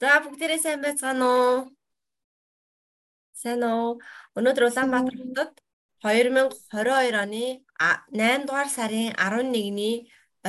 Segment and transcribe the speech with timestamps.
[0.00, 1.74] За бүгдээрээ сайн байцгаана уу?
[3.40, 3.98] Сайн уу?
[4.38, 5.52] Өнөөдөр Улаанбаатар хотод
[6.06, 7.44] 2022 оны
[8.14, 9.96] 8 дугаар сарын 11-ний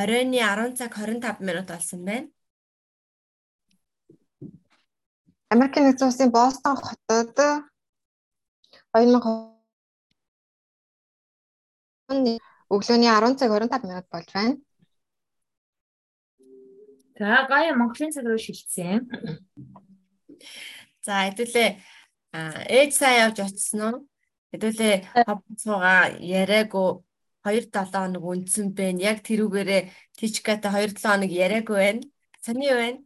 [0.02, 2.28] оройны 10 цаг 25 минут болсон байна.
[5.54, 7.38] Америкийн нэгдсэн улсын Бостон хотод
[8.94, 9.50] 2000
[12.74, 14.54] өглөөний 10 цаг 25 минут болж байна.
[17.20, 19.04] За гая Монголын цаг руу шилжсэн.
[21.04, 21.70] За хэдүүлээ
[22.80, 23.98] ээж сайн явж очсон уу?
[24.56, 24.96] Хэдүүлээ
[25.28, 26.90] хавцууга яриаггүй
[27.44, 29.04] 2-7 хоног үндсэн байна.
[29.12, 32.02] Яг тэрүүгээрээ Тичкатай 2-7 хоног яриаггүй байна.
[32.40, 33.00] Сони юу байна?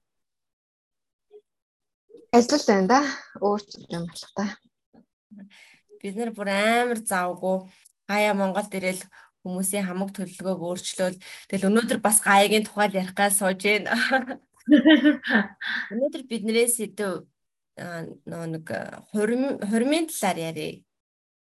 [2.38, 3.00] Ажиллал байна да.
[3.42, 4.46] Өөрчлөлт юм болох та.
[5.98, 7.66] Бид нэр бүр амар завгүй
[8.06, 9.02] гая Монголд ирэл
[9.44, 11.18] хүмүүсийн хамаг төлөлгөөг өөрчлөөл
[11.52, 13.92] тэгэл өнөөдөр бас гаягийн тухай ярих гал сууж байна.
[15.94, 17.28] Өнөөдөр биднээс сэдв
[18.30, 18.68] нөө нэг
[19.12, 20.88] хурмын талаар ярих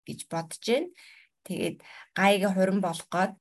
[0.06, 0.89] гэж бодож байна.
[1.48, 1.77] Тэгээд
[2.12, 3.33] гаягийн хурим болох гээд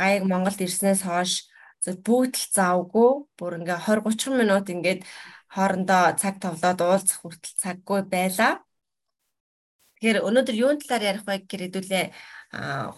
[0.00, 1.32] гаяг Монголд ирснээс хойш
[1.84, 5.00] бүгд л завгүй бүр ингээ 20 30 минут ингээд
[5.54, 8.64] хоорондоо цаг товлоод уулзах хүртэл цаггүй байла.
[9.96, 12.06] Тэгэхээр өнөөдөр юун талаар ярих вэ гэхээр хэдүүлээ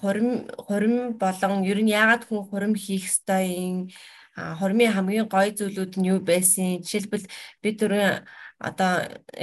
[0.01, 0.29] хурим
[0.67, 3.79] хурим болон ер нь яагаад хүн хурим хийх ёстой юм
[4.61, 7.27] хормын хамгийн гой зүйлүүд нь юу байсан жишээлбэл
[7.63, 8.23] бид дөрөв
[8.69, 8.93] одоо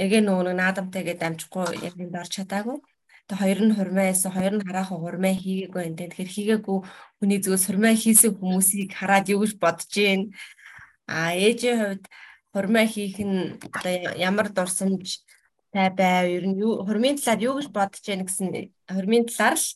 [0.02, 2.78] эгэ нөгөө наадамтай гэдэг амжихгүй яг энд орч чадаагүй
[3.26, 5.98] Тэгээ хоёр нь хурмаа байсан, хоёр нь хараахан хурмаа хийгээгүй энэ.
[5.98, 6.78] Тэгэхээр хийгээгүй
[7.18, 10.22] хүний зүгээс хурмаа хийсэн хүмүүсийг хараад юу гэж бодож гин.
[11.10, 12.04] А ээжийн хувьд
[12.54, 15.26] хурмаа хийх нь одоо ямар дурсамж
[15.74, 18.48] тай байв ер нь юу хормын талаар юу гэж бодож байна гэсэн
[18.94, 19.66] хормын талаар л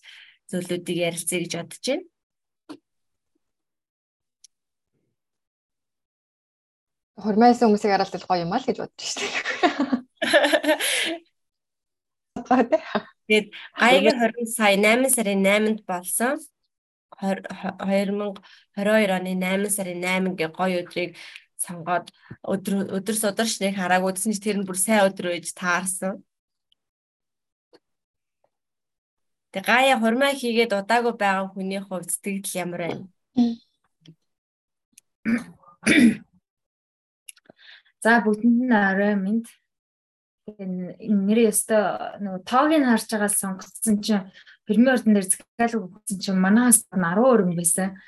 [0.51, 2.05] зүйлүүдийг ярилцъя гэж бодож байна.
[7.21, 9.35] Хормайсан хүмүүсийг хараад л гоё юм аа л гэж бодож штеп.
[13.31, 13.47] Тэгээд
[13.79, 16.35] гайгийн 20 сая 8 сарын 8-нд болсон
[17.21, 21.15] 2022 оны 8 сарын 8 гэ гоё өдрийг
[21.61, 22.09] сонгоод
[22.43, 26.25] өдөр өдөр сударч нэг хараагүй гэсэн чи тэр нь бүр сайн өдөр байж таарсан.
[29.51, 33.07] Тэг гая хурмаа хийгээд удаагүй байгаа хүний хувьд сэтгэл ямар байна?
[38.03, 39.45] За бүгдэнд нь орой минь
[40.59, 41.83] нэр ёстой
[42.23, 44.31] нөгөө тоогийг харж байгаа сонгоцсон чинь
[44.67, 47.99] фирмийн ордон дээр захиалга өгсөн чинь манаас 10 өрн байсан.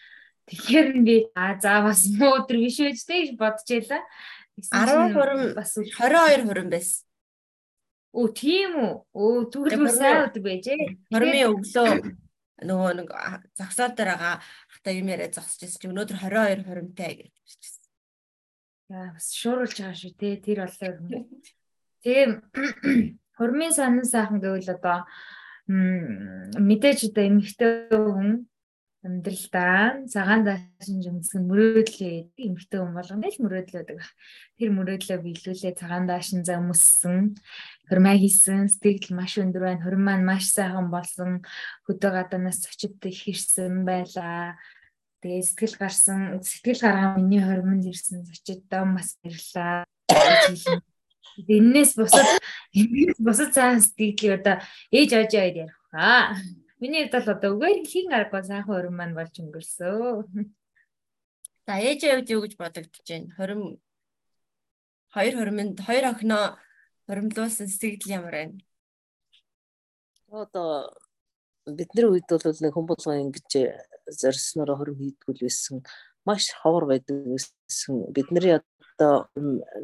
[0.49, 4.01] Тэгэхээр би а за бас муу өдөр биш байж тээ гэж бодож байла.
[4.59, 7.05] 10 хурим бас 22 хурим байсан.
[8.13, 8.93] Оо тийм үү.
[9.17, 11.01] Оо түгэлгүй сайн өдөр байж ээ.
[11.09, 11.89] Хормын өглөө
[12.69, 13.09] нөгөө нэг
[13.57, 14.35] зогсоол дээр байгаа
[14.69, 17.83] хата юм яриа зогсож байсан чи өнөөдөр 22 хуримтай гэж бичсэн.
[18.93, 21.25] Яа бас шууруулж байгаа шүү те тэр болоо.
[22.05, 22.29] Тийм
[23.39, 25.09] хормын санан сайхан гэвэл одоо
[25.67, 28.47] мэдээж одоо эмэгтэй хүн
[29.03, 33.99] амьдралдаа цагаан даашин жимсэн мөрөөдлөө эмхтэй хүн болгоно л мөрөөдлөөдөг.
[34.63, 37.35] Тэр мөрөөдлөө биелүүлээ цагаан даашин зам өссөн,
[37.91, 39.83] хурмаа хийсэн, сэтгэл маш өндөр байна.
[39.83, 41.43] Хурим маань маш сайхан болсон.
[41.91, 44.55] Хөдөө гадаанаас очид их ирсэн байлаа.
[45.19, 49.83] Тэгээ сэтгэл гарсан, сэтгэл гаргаа миний хормонд ирсэн зочид дом бас ирлээ.
[51.51, 52.39] Эннээс бусад
[52.71, 54.57] эннээс бусад цаан сэтгэлийг одоо
[54.95, 56.39] ээж ажаа ярих хаа.
[56.83, 60.27] Миний хувьд бол одоо үгээр хийн аргагүй сайхан өрөм маань болж өнгөрсөө.
[61.67, 63.31] За ээжээ хувьд юу гэж бодогдож байна?
[63.39, 63.63] Хорим
[65.15, 66.59] хоёр хоримд хоёр охиноо
[67.07, 68.59] хоримлуулсан сэтгэл ямар байна?
[70.27, 70.91] Одоо
[71.71, 73.51] бидний үед бол нэг хүн болгоо ингэж
[74.19, 75.87] зорьсноор хорим хийдгүүл байсан.
[76.27, 78.11] Маш ховор байдаг байсан.
[78.11, 79.31] Бидний одоо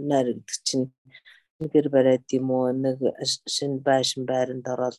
[0.03, 0.91] найр гэдэг чинь
[1.59, 3.03] гэр бариад юм уу нэг
[3.51, 4.95] шин байшин байранд ороод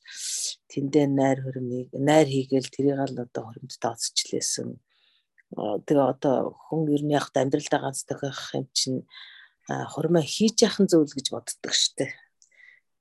[0.68, 4.75] тэндээ найр хөрмийг найр хийгээл тэрийг л одоо хөрөмд тооцчлээсэн.
[5.56, 9.08] Тэгээ одоо хүн ер нь яг амьдралдаа ганц тохиох юм чинь
[9.72, 12.11] хурмаа хийж яхан зөвл гэж боддог штэ.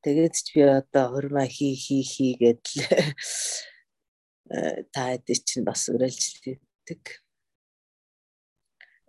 [0.07, 2.87] Тэгээд ч би одоо хурмаа хий хий хий гэдэл
[4.95, 7.03] та эдэ чинь бас өрөөлж тэгдэг.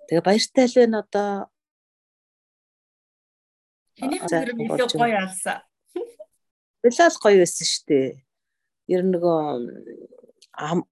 [0.10, 1.54] Тэгээ баяртай л байна одоо
[4.00, 5.60] Хэний хөрөм илүү гоё алсан.
[6.84, 8.10] Билал гоё байсан шүү дээ.
[8.96, 9.40] Ер нь нөгөө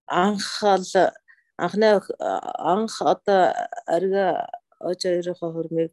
[0.05, 0.85] анхаал
[1.57, 1.87] анхны
[2.73, 3.41] анх одоо
[3.87, 4.47] арга
[4.79, 5.91] ож хоёрын хөрмийг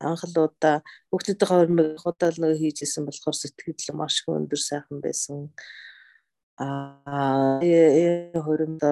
[0.00, 5.48] анхлуудаа хүүхдүүдийн хөрмийг удаал нөгөө хийжсэн болохоор сэтгэл маш өндөр сайхан байсан.
[6.60, 7.60] Аа
[8.44, 8.82] хөрөмд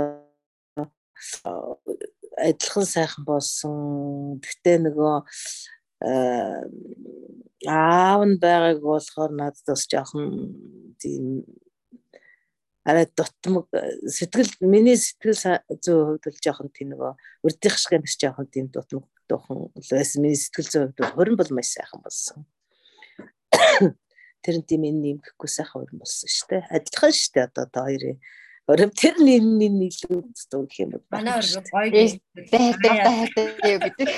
[2.49, 4.41] адилхан сайхан болсон.
[4.41, 5.15] Гэхдээ нөгөө
[7.67, 10.27] аав нь байгааг болохоор надад бас жоохон
[11.01, 11.45] тийм
[12.85, 13.67] арай дутмаг
[14.17, 15.41] сэтгэл миний сэтгэл
[15.81, 17.13] зүй хувьд бол жоохон тийм нөгөө
[17.47, 21.73] урдих шиг бас жоохон тийм дутмаг дуухан байсан миний сэтгэл зүй хувьд хорин бол маш
[21.73, 22.45] сайхан болсон
[24.45, 27.67] тэр нь тийм энэ юм гэхгүй сайхан хорин болсон шүү дээ адилхан шүү дээ одоо
[27.73, 28.21] та хоёрын
[28.65, 32.17] Ором тэр нэг нэг илүү гэх юм бол манай орго гоё
[32.49, 34.09] хайртай хайртай юу гэдэг.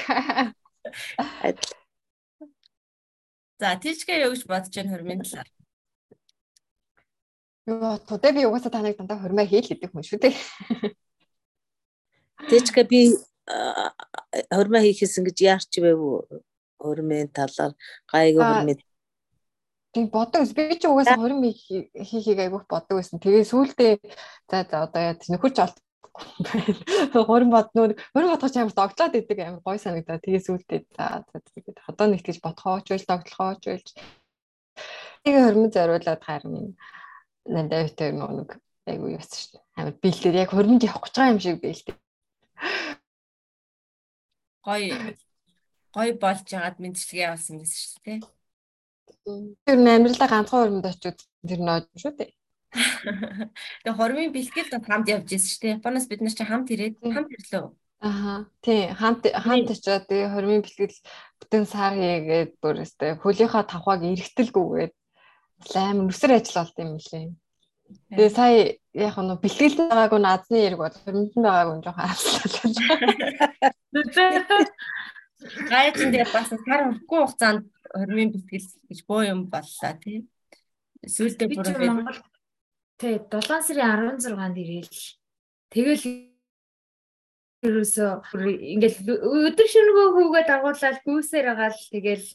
[3.60, 5.48] За тийчгээ юу гэж бодож байна хормын талаар?
[7.66, 10.34] Юу тудаа би угаасаа таныг дандаа хормоо хийл гэдэг хүн шүү дээ.
[12.50, 13.00] Тийчгээ би
[14.52, 16.20] хормоо хийхээс ингэж яарч байв уу?
[16.76, 17.72] Хормын талаар
[18.12, 18.78] гайгүй хормын
[19.96, 21.56] тийм бодог би ч угаасаа 20
[22.04, 23.16] хийхийг айгүйх бодог байсан.
[23.16, 23.92] Тэгээ сүүлдээ
[24.50, 25.76] за за одоо яа нөхөрч олд
[27.28, 30.22] хорин бод нөр хорин бодох ч амар догтлоод идэг амар гой санагдаа.
[30.22, 33.88] Тэгээ сүүлдээ за тэгээд одоо нэг тийж бодхооч байл догтлохооч байл.
[35.24, 36.76] Тэгээ хормон зориулаад харин
[37.46, 38.50] нандаа өтөө нэг
[38.86, 39.64] айгүй юусан шүү дээ.
[39.76, 41.96] Амар бэлдээд яг хормонд явах гэж байгаа юм шиг бэлдээ.
[44.66, 44.82] Гой
[45.96, 48.18] гой болж ягаад мэдчилгээ явуулсан гэсэн шүү дээ.
[49.66, 52.30] Тэр амьдралаа ганцхан хормонд очиод тэр оож шүү дээ.
[52.72, 55.76] Тэгээ хормын бэлтгэл дот хамт явж ирсэн шүү дээ.
[55.78, 57.70] Японоос бид нар чи хамт ирээд хамт ирлээ.
[58.00, 58.34] Аха.
[58.60, 60.98] Тий, хамт хамт очиод тэгээ хормын бэлтгэл
[61.40, 64.94] бүтэн сар хийгээд бүр өстэй хөлийнхаа тавхаг эргэтэлгүйгээд
[65.74, 67.32] амар нүсэр ажил болт юм лээ.
[68.12, 72.44] Тэгээ сая яг нь бэлтгэлд байгаагүй наадны яриг бол хормонд байгаагүй жоохон арслаа.
[75.70, 80.18] Гайчин дээр бас сар хөрөхгүй хугацаанд хормын бэлтгэл гэж боо юм боллоо тий.
[81.04, 82.18] Сүүлдээ бүр Монгол
[83.00, 85.00] тий 7 сарын 16-нд ирээл
[85.72, 86.04] тэгэл
[87.66, 88.10] ерөөсөө
[88.72, 88.98] ингээл
[89.46, 92.26] өдөр шөнөгөө хүүгээ дагуулаад гүйсээр агаал тэгэл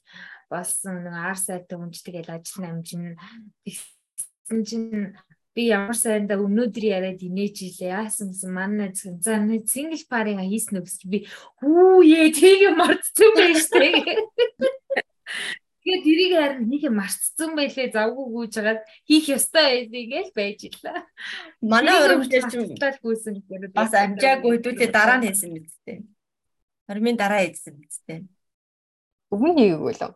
[0.52, 3.16] болсон нэг ар сайтай хүнч тэгэл ажил намжин
[3.64, 5.16] тэгсэн чинь
[5.56, 7.92] би ямар сайндаа өнөөдөр яриад инээж илээ.
[7.92, 11.28] Яасан гэсэн манай зөв за нэг сингл парыг хийсэн үгс би
[11.60, 14.00] хүү ээ тийг мартсан байж тээ
[15.82, 21.02] Тэгээд тэрийг харин хийх марцсан байлээ завгүй гүйж хагаад хийх ёстой байдгийг л байж илаа.
[21.58, 25.98] Манай өргөжлөж чинь гүйсэн гэхээр бас амжаагүй хөдөлөө дараа нь хийсэн мэдтэй.
[26.86, 28.20] Хормын дараа хийсэн мэдтэй.
[29.34, 30.14] Өвн хийгээгүй л.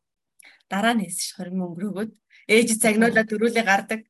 [0.69, 2.11] Дараа нь хийсэн ш хормын өнгөрөөгөөд
[2.45, 4.01] ээж цагнуулаад төрүүлээ гардаг.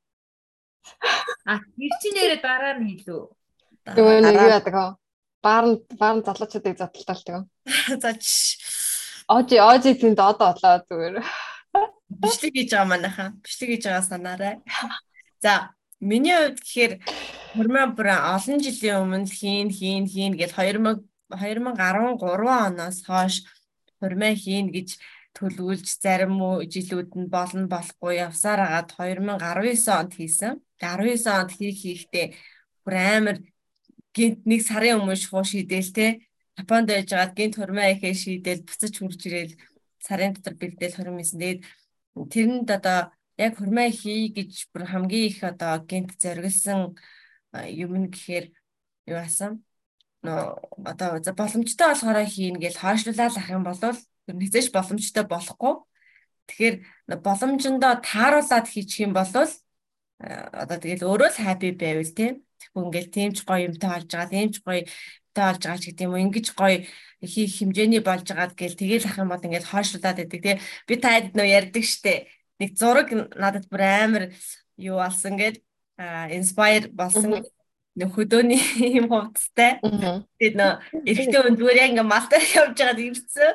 [1.48, 3.32] А тэр чинь нэрээ дараа нь хийлүү.
[3.96, 4.92] Тэгээ нэг юу яадаг аа.
[5.40, 7.48] Баарн баарн залуучуудыг задлалталдаг.
[8.02, 8.60] За чш
[9.28, 11.14] Ожи ожи тэнд одоо одлоо зүгээр.
[12.06, 13.28] Бичлэг хийж байгаа манайхаа.
[13.42, 14.54] Бичлэг хийж байгаа санаарай.
[15.42, 16.92] За миний хувьд гэхээр
[17.58, 21.02] хормоо бүр олон жилийн өмнө хийн хийн хийн гэж 2000
[21.34, 23.42] 2013 оноос хойш
[23.98, 24.94] хормоо хийн гэж
[25.34, 26.38] төлөвлөж зарим
[26.70, 30.62] жилүүд нь болно болохгүй явсаар агаад 2019 онд хийсэн.
[30.78, 32.26] 19 онд хийх хийхдээ
[32.86, 33.36] бүр амар
[34.14, 36.06] гинт нэг сарын өмнө шууд шийдээл те
[36.56, 39.54] Японд байж байгаад гинт хурмаа ихээ шийдэл буцаж хурж ирээл
[40.00, 41.38] сарын дотор бэлдээл хурмээсэн.
[41.40, 41.60] Тэгээд
[42.32, 42.98] тэрэнд одоо
[43.36, 46.96] яг хурмаа хий гэж бүр хамгийн их одоо гинт зориулсан
[47.84, 48.46] юм нь гэхээр
[49.12, 49.66] юу асан?
[50.26, 50.42] нөө
[50.90, 53.80] одоо боломжтой болохоор хийн гэж хойшлуулаад ах юм бол
[54.26, 55.74] нэгзэж боломжтой болохгүй.
[56.48, 56.74] Тэгэхээр
[57.26, 62.34] боломжиндоо тааруулаад хийчих юм бол одоо тэгэл өөрөө л хаппи байвал тийм.
[62.58, 64.56] Тэгвэл ингээл тийм ч гоё юмтай болж байгаа, тийм ч
[65.36, 66.84] гоётай болж байгаа ч гэдэг юм ингэж гоё
[67.20, 70.56] хийх хэмжээний болж байгаа гэл тэгэл ах юм бол ингээд хойшлуулад байдаг тий
[70.88, 72.26] би таад нөө ярьдаг штэ.
[72.60, 74.24] Нэг зураг надад бүр амар
[74.76, 75.60] юу алсан гээд
[76.32, 77.44] инспайр болсон
[77.96, 78.60] нэг хөдөөний
[79.00, 79.80] юм хувцастай.
[80.40, 80.72] Тэгээд нөө
[81.04, 83.52] эрэгтэй хүн зүгээр яг ингээ малтаар явж байгаад ирсэн.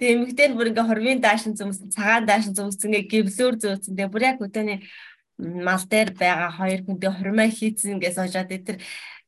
[0.00, 3.92] Тэгээд эмэгтэй нь бүр ингээ хорвын даашин зүмсэн цагаан даашин зүмсэн ингээ гівлөөр зөөцсөн.
[3.92, 4.80] Тэгээд бүр яг хөдөөний
[5.42, 8.78] мал дээр байгаа хоёр хүнтэй хормоо хийцэн гэж сожаад тэр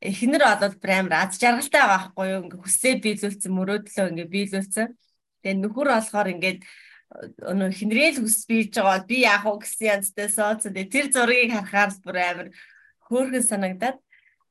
[0.01, 2.43] эхнэр болоод амар аз жаргалтай байгаа байхгүй юу?
[2.49, 4.89] Ингээ хүслээ биелүүлсэн мөрөөдлөө ингээ биелүүлсэн.
[5.43, 6.61] Тэгээ нөхөр болохоор ингээд
[7.51, 10.75] өнөө хинрээл хүс бийж байгаа би яах вэ гэсэн янзтай сооцсон.
[10.75, 12.49] Тэгээ тэр зургийг харахаар бүр амар
[13.07, 13.99] хөөрхөн санагдаад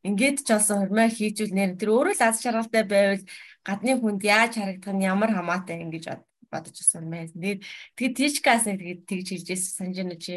[0.07, 1.51] ингээд ч олсон хормоо хийжүүл.
[1.51, 3.23] Нэр тэр өөрөө л аз жаргалтай байвал
[3.67, 6.05] гадны хүнд яаж харагдах нь ямар хамаатай ингэж
[6.51, 7.31] бодож байсан мэн.
[7.33, 7.61] Тэгээд
[7.97, 10.35] тэгээд тийчкаас нэг тэгж хэлж ирсэн санаж байна чи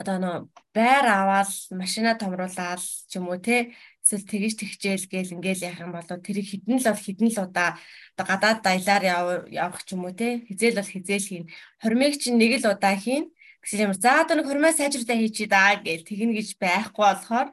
[0.00, 0.36] одоо нөө
[0.76, 3.72] байр аваад машина томруулаад ч юм уу те
[4.04, 7.70] эсвэл тэгж тэгчээл гээл ингээл яах юм бол тэрийг хідэн л бол хідэн л удаа
[8.12, 9.04] одоо гадаад дайлаар
[9.48, 11.44] явах ч юм уу те хизээл бол хизээл хийн.
[11.82, 13.24] Хормыг чинь нэг л удаа хийн.
[13.64, 17.48] Гэсэн юм за одоо нэг хормоо сайжруулаа хийчихэд аа гээл тэгнэ гэж байхгүй болохоор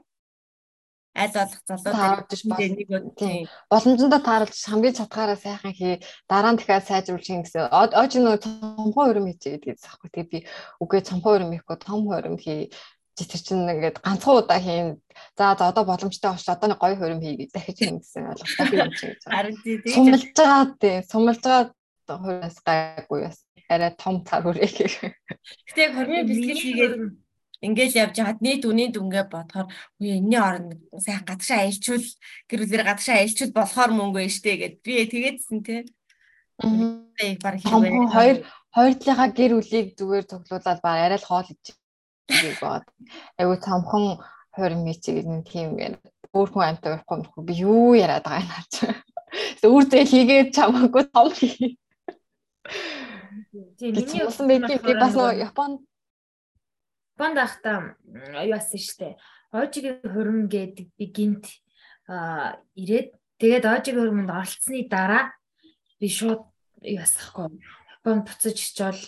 [1.13, 6.57] аль болох залуу тааруулж бол нэг тийм боломжтой тааруулж хамгийн чадхаараа сайхан хий дараа нь
[6.57, 7.69] дахиад сайжруулчих гэсэн.
[7.69, 10.09] Ож нөө цомхон өрөм хийчихээ гэдгийг заахгүй.
[10.09, 10.39] Тэгээ би
[10.81, 12.73] үгүй цомхон өрөм хийхгүй том өрөм хий
[13.13, 14.97] тэр чинь ингээд ганцхан удаа хийн.
[15.37, 18.65] За за одоо боломжтой болч одоо нэг гоё хөрөм хий гэж дахиж хийн гэсэн ойлголттой
[18.73, 19.13] би юм шиг.
[19.29, 23.37] Харин тийм сумлж байгаа тийм сумлж байгаа хөрөөс гайгүй бас
[23.69, 24.97] арай том цар хүрээ гэх.
[25.69, 26.93] Гэтэ яг хормын бэлтгэл хийгээд
[27.63, 29.67] Ингээл явж хаад нийт үнийн дүнгээ бодохоор
[30.03, 32.07] үе энэний орнд сайн гадагшаа аялчвал
[32.51, 35.81] гэр бүлээр гадагшаа аялчвал болохоор мөнгө байна штэ гэд би тэгээдсэн тий.
[36.59, 37.07] Аа
[37.39, 38.37] баг хэрвээ хоёр
[38.75, 41.65] хоёр талынхаа гэр бүлийг зүгээр цуглуулаад баг арай л хоол ич
[42.59, 42.83] бод.
[43.39, 44.05] Айгу цамхан
[44.51, 45.79] хорин мичиг нэг тийм
[46.35, 48.73] өөр хүн амтай байхгүй би юу яриад байгаа юм наач.
[49.63, 51.79] Үр зээл хийгээд чамаагүй том хий.
[53.79, 55.79] Тийм миний усан байдгийг би бас нөгөө Японд
[57.13, 57.93] Японд байхдаа
[58.41, 59.17] юу асан штэ.
[59.53, 61.45] Ожигийн хөрмөн гэдэг би гинт
[62.73, 65.37] ирээд тэгээд ожигийн хөрмөнд оролцсны дараа
[66.01, 66.41] би шууд
[66.81, 67.53] юу асахгүй.
[68.01, 69.01] Японд буцаж очивол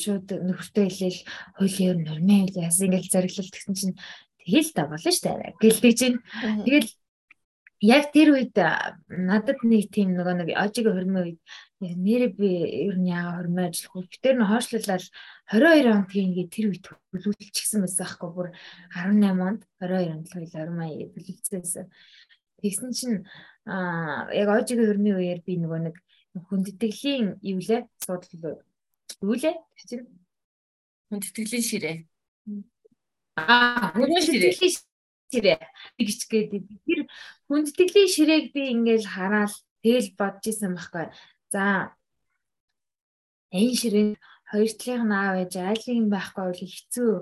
[0.00, 1.20] шууд нөхөртөө хэлээл
[1.60, 3.96] хуулийн нормын хэл яасан ингээл зориглол тэгсэн чинь
[4.40, 5.52] тэгэл та болно штэ.
[5.60, 6.18] Гэлдэг чинь
[6.64, 6.88] тэгэл
[7.84, 11.40] яг тэр үед надад нэг тийм нөгөө нэг ожигийн хөрмөн үед
[11.80, 12.48] нэрээ би
[12.86, 14.06] ер нь яага хормоо ажиллах уу.
[14.22, 15.04] Тэр нь хойшлуулаад
[15.50, 18.48] 22 онд ингээд тэр үед төлөвлөлчихсэн байсан байхгүй бүр
[18.94, 21.86] 18 онд 22 онд л хормоо төлөвлөсөн.
[22.62, 23.18] Тэгсэн чинь
[23.66, 25.96] аа яг ожигийн хөрмийн үеэр би нөгөө нэг
[26.48, 28.62] хүндэтгэлийн юу лээ судал
[29.20, 29.54] юу лээ
[29.88, 30.06] чинь
[31.10, 31.96] хүндэтгэлийн ширээ.
[33.36, 34.74] Аа хүндэтгэлийн
[35.30, 35.58] ширээ
[35.98, 36.50] гэж гээд
[36.86, 37.00] тэр
[37.50, 41.12] хүндэтгэлийн ширээг би ингээл хараал тэгэл бодож исэн байхгүй.
[41.54, 41.94] За
[43.54, 44.08] энэ ширээ
[44.50, 47.12] хоёр талынх нь аав ээж айлын юм байхгүй бол хэцүү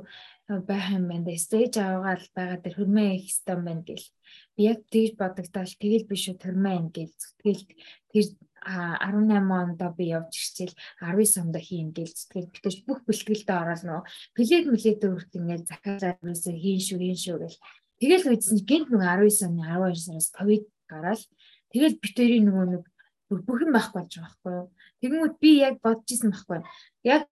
[0.68, 1.36] байх юм байна да.
[1.36, 4.08] Стейж аваагаал байгаа тэр хөрмөө их хэстэн байна гэл.
[4.56, 7.64] Би яг тэгж бодогдоол тэгэл биш үү хөрмөө юм гэл зүтгэл
[8.12, 8.26] тэр
[8.64, 14.00] 18 онд би явж ирчихэл 19 онд хийн гэл зүтгэл битэж бүх бэлтгэлдээ ороод нөө
[14.36, 17.58] плед мэлээд өрт ингээл захиалаад юусэн хийн шүү хийн шүү гэл.
[18.00, 21.22] Тэгэл үйдсэн гинт нэг 19 оны 12 сараас ковид гараад
[21.72, 22.84] тэгэл битэрийн нөгөө нэг
[23.40, 24.66] бүх юм байхгүй болж байгаа байхгүй юу.
[25.00, 26.60] Тэгмүүд би яг бодож исэн байхгүй.
[27.08, 27.24] Яг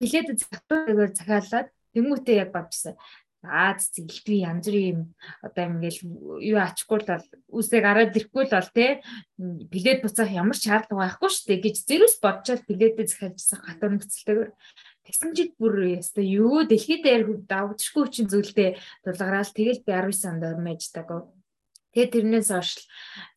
[0.00, 2.94] билет захтуугаар захиалаад тэгмүүтээ яг бодчихсон.
[3.40, 5.00] Аа зэлтгүй янз бүрийн юм
[5.40, 6.00] одоо ингээл
[6.44, 9.00] юу ачгүй л бол үсэг араад ирэхгүй л бол те
[9.40, 14.52] билет буцаах ямар шаардлага байхгүй шүү дээ гэж зэрүүс бодчиход билетээ захиалжсан хатар нөхцөлтэйгээр
[15.10, 20.44] Тэгсэн чид бүр яста юу дэлхийд дээр давагдчихгүй чинь зүйлдээ дулгараал тэгэл би 19 санд
[20.46, 21.08] ормэждаг.
[21.90, 22.70] Тэгээ тэрнээс хойш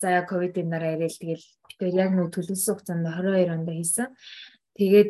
[0.02, 4.08] за ковидын дараа ирээл тэгэл битээр яг нөө төлөвлөсөн хугацаанд 22 онд хийсэн.
[4.78, 5.10] Тэгээд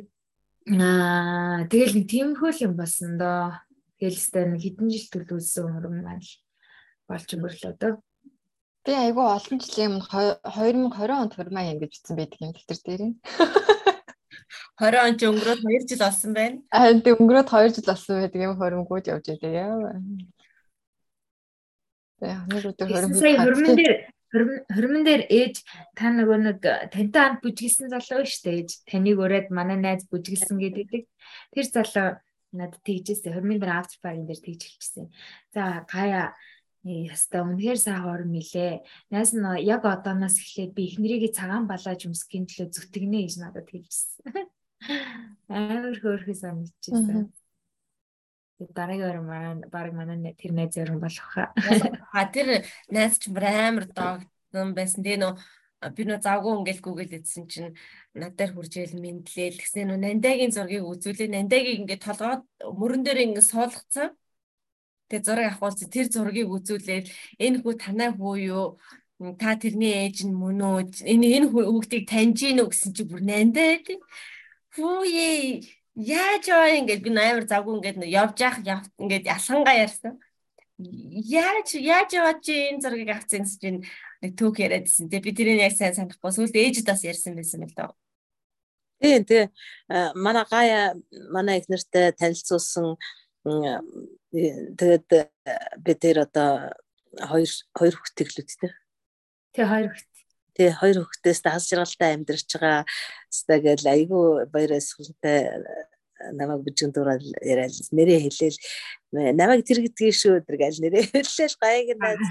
[0.79, 3.59] аа тэгэл нэг тиймэрхүү юм болсон доо.
[4.00, 6.23] Тэгэл нэг хэдэн жил төлөвлөсөн хөрөм маань
[7.07, 7.93] болж өнгөрлөө дөө.
[8.83, 10.07] Би айгүй олон жилийн өмнө
[10.43, 13.15] 2020 онд хурмаа юм гэж бичсэн байдаг юм дэвтэр дээр нь.
[14.79, 16.57] 20 он ч өнгөрөөд 2 жил болсон байна.
[16.71, 19.95] Аа тэг өнгөрөөд 2 жил болсон байдаг юм хөрөнгөөд явж байдаг яа.
[22.24, 23.75] Тэг нэг өдөр хөрөнгө.
[23.77, 23.96] дээр
[24.34, 25.62] Хөрмөн дээр ээж
[25.94, 26.58] та нөгөө нэг
[26.89, 28.70] тантай хамт бүжгэлсэн залуу шүү дээ ээж.
[28.89, 31.06] Таныг өрөөд манай найз бүжгэлсэн гэдэг.
[31.53, 32.18] Тэр залуу
[32.50, 35.06] надад тэгжээсээ хөрмөн дээр after party дээр тэгж хэлчихсэн.
[35.53, 36.34] За гая
[36.82, 38.82] яста үнэхээр сайхан орн милээ.
[39.13, 44.50] Найс нь яг одооноос эхлээд би эхнэрийгээ цагаан балааж өмсөхийн төлөө зүтгэнэ гэж надад хэлжсэн.
[45.53, 47.30] Амар хөөрхөн санагдчихсан.
[48.72, 51.51] Дараагийн орон маань баг манай тэр найз орон болох хаа.
[52.13, 55.03] А тэр найз ч амар доогдсон байсан.
[55.03, 55.34] Тэгээ нөө
[55.91, 57.75] би нөө завгүй ингээл идсэн чинь
[58.15, 61.29] надаар хуржээл мэдлээл тэгснэ нөө нандагийн зургийг үзүүлээ.
[61.36, 64.15] Нандагийг ингээд толгоод мөрөн дээр ингээд суулгацсан.
[65.12, 67.05] Тэгээ зураг авахулс тэр зургийг үзүүлээд
[67.43, 68.67] энэ хүү танай хүү юу?
[69.39, 70.79] Та тэрний ээж нь мөн үү?
[71.03, 74.00] Энэ энэ хүүхдийг таньж гин үү гэсэн чи бүр нандаа байдаг.
[74.74, 80.17] Хүү ээ яаж яа ингээд би амар завгүй ингээд явж явах ингээд ялхангаа ярьсан.
[80.77, 83.85] Яаж яаж яваад чи энэ зургийг авцсан гэж чинь
[84.25, 85.09] нэг түүх яриадсэн.
[85.09, 87.93] Тэгээ би тэрийг яг сайн санахгүй сүүлд ээжд бас ярьсан байсан мэл дөө.
[89.03, 89.43] Тийм тий.
[90.15, 90.95] Манай гая
[91.29, 92.97] манай их нэртэй танилцуулсан
[93.43, 95.07] тэгээд
[95.83, 96.73] би тэр одоо
[97.19, 98.71] хоёр хоёр хүүхдтэйглүүд тий.
[99.53, 100.12] Тий хоёр хүүхд.
[100.53, 102.86] Тий хоёр хүүхдээс даас жаргалтай амьдарч байгаа.
[103.33, 105.39] Хэвээ гэл айгүй баяр эсгэлтэй
[106.38, 108.60] намайг бүжгэн дураад яриад нэрээ хэлээл
[109.36, 112.22] намайг тэр гэдгийг шүү өдр гал нэрээ хэлээл гайг наад.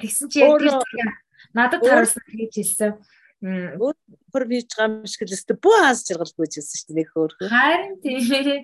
[0.00, 0.40] Тэгсэн чи
[1.54, 2.92] надад таруулсан гэж хэлсэн.
[3.40, 7.48] Өөр хийж байгаа юм шиг л өстө бүү хаас жаргалгүй хэлсэн шүү дээ нэг хөөрхөө.
[7.48, 8.62] Харин тийм.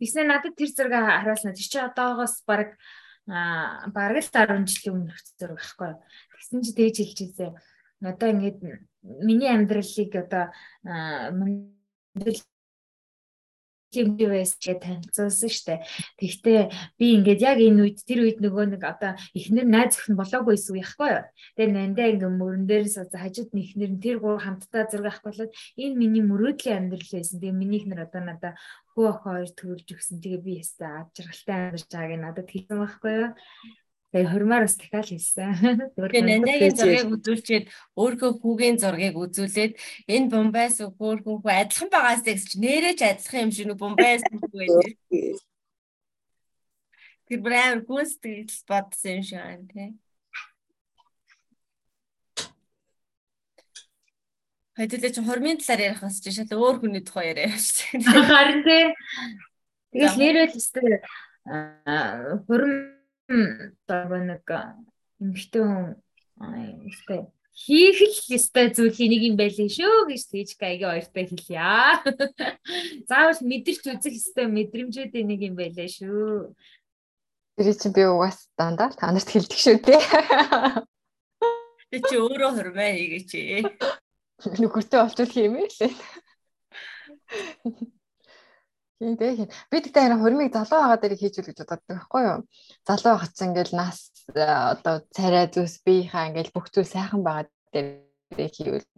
[0.00, 1.52] Тэгснэ надад тэр зэрэг харуулсан.
[1.52, 2.80] Тэр чи одоогоос баг
[3.28, 5.92] аа бараг л 10 жилийн өмнөх зураг байхгүй.
[6.36, 7.52] Тэгсэн чи тэгж хэлж ирсэн.
[8.04, 8.58] Одоо ингээд
[9.24, 10.44] миний амьдралыг одоо
[10.84, 12.40] амьдрал
[13.96, 15.74] TMDS гэж танилцуулсан штэ.
[16.20, 16.60] Тэгтээ
[17.00, 20.76] би ингээд яг энэ үед тэр үед нөгөө нэг одоо эхнэр найз өхн болоогүй уу
[20.76, 21.24] яахгүй юу.
[21.56, 25.52] Тэгээ нандаа ингээд мөрөн дээрээс хажууд нь эхнэр нь тэр гур хамтдаа зэрэг авах болоод
[25.80, 27.40] энэ миний мөрөөдлийн амьдрал байсан.
[27.40, 28.52] Тэгээ миний эхнэр одоо надаа
[28.92, 30.18] хөө охин хоёр төрүүлж өгсөн.
[30.20, 33.30] Тэгээ би ястаа ад жаргалтай амьдарч байгааг надад хэлсэн байхгүй юу.
[34.16, 35.52] Тэгээ хурмаар бас дахиад хийсэн.
[35.92, 37.64] Тэгээ Нандагийн зургийг үзүүлчихэд
[38.00, 39.72] өөрийнхөө хүүгийн зургийг үзүүлээд
[40.08, 44.40] энэ Бомбайс өөр хүн хүү адилхан байгаас гэж нэрэж адилхан юм шиг нэг Бомбайс хүү
[44.56, 44.88] байдаг.
[47.28, 49.88] Тэр брэм гүйцэтгэл бодсон юм шиг байна тий.
[54.80, 58.28] Хэдүүлээ чи хормын талаар ярих бас чи шал өөр хүний тухай яриа шүү дээ.
[58.32, 58.84] Харин тий.
[59.92, 61.04] Тэгэл нэрэл өстэй
[62.48, 62.95] хурм
[63.28, 64.46] одоо нэг
[65.20, 65.96] эмэгтэй хүн
[66.86, 67.20] өстэй
[67.56, 71.64] хийх л ёстой зүйлийн нэг юм байлээ шүү гэж тэгж гайгийн хоёртой хэлье.
[73.08, 76.52] Заавал мэдэрч үзэх ёстой мэдрэмжүүдийн нэг юм байлээ шүү.
[77.56, 80.04] Тэр чинь би угаас дандаа та нарт хэлдэг шүү дээ.
[81.90, 83.30] Тэ чи өөрөө хурмаа хийгээч.
[84.60, 85.92] Нүгүртээ олчвол хиймээ лээ.
[88.96, 89.52] Тийм дээ.
[89.68, 92.40] Би тэгтээ харин хурмыг залуу байгаа дээр хийж үл гэж боддог байхгүй юу?
[92.88, 98.52] Залуу ч ингээл нас э, одоо царай зүс биеийнхаа ингээл бүх зүйл сайхан байгаа дээр
[98.56, 98.88] хийвэл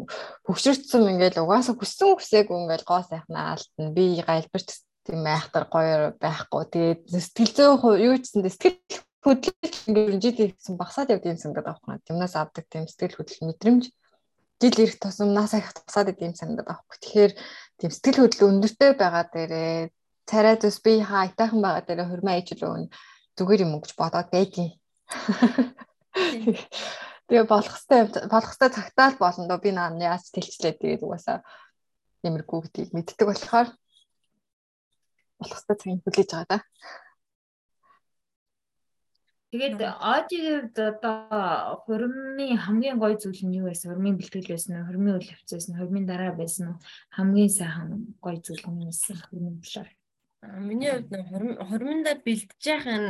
[0.46, 3.90] хөвшөрцсөн ингээл угаасаа хүссэн хүсээгүй ингээл гоо сайхнаа алтна.
[3.90, 4.68] Би гайлбарч
[5.02, 6.62] тийм айхтар гоё байхгүй.
[6.70, 8.78] Тэгээд сэтгэл зүйн юу ч гэсэн сэтгэл
[9.26, 12.06] хөдлөлт ингээл жил гэсэн багсаад явд юм санагдаад байгаа юм.
[12.06, 13.84] Юмнаас авдаг тийм сэтгэл хөдлөл мэдрэмж
[14.60, 16.98] жил ирэх тусам нас их тусаад идэм санагдаад байхгүй.
[16.98, 17.32] Тэгэхээр
[17.78, 19.90] тийм сэтгэл хөдлөл өндөртэй байгаа дээрээ
[20.28, 22.90] царай зүс би хаа айтайхан байгаа дээрээ хурмаа ээж лөө
[23.38, 24.68] зүгээр юм гэж бодоод байдیں۔
[27.28, 31.38] Тэгээ болох хэвээр болох хэвээр цагтаал болно доо би наа яаж тэлцлээ тэгээд угаасаа
[32.26, 33.68] юмргүй гэдгийг мэддэг болохоор
[35.38, 36.58] болох хэвээр цагийг хүлээж байгаа да.
[39.48, 43.96] Тэгээд Одигийн одоо хурмын хамгийн гоё зүйл нь юу байсан?
[43.96, 44.88] Хурмын бэлтгэл байсан уу?
[44.92, 45.80] Хурмын үйл явц байсан уу?
[45.80, 46.76] Хурмын дараа байсан уу?
[47.16, 47.88] Хамгийн сайхан
[48.20, 49.88] гоё зүйл нь байсан хурмын талаар.
[50.68, 53.08] Миний хувьд хурмында бэлтэж яхах нь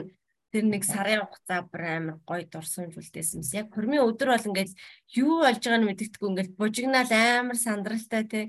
[0.54, 3.50] тэр нэг сарын хугацаа бүр амар гоё дурсамжуулдээсэн юм.
[3.58, 4.72] Яг хурмын өдөр бол ингээд
[5.18, 8.40] юу болж байгааг нь мэддэхгүй ингээд бужигнаал амар сандралтай те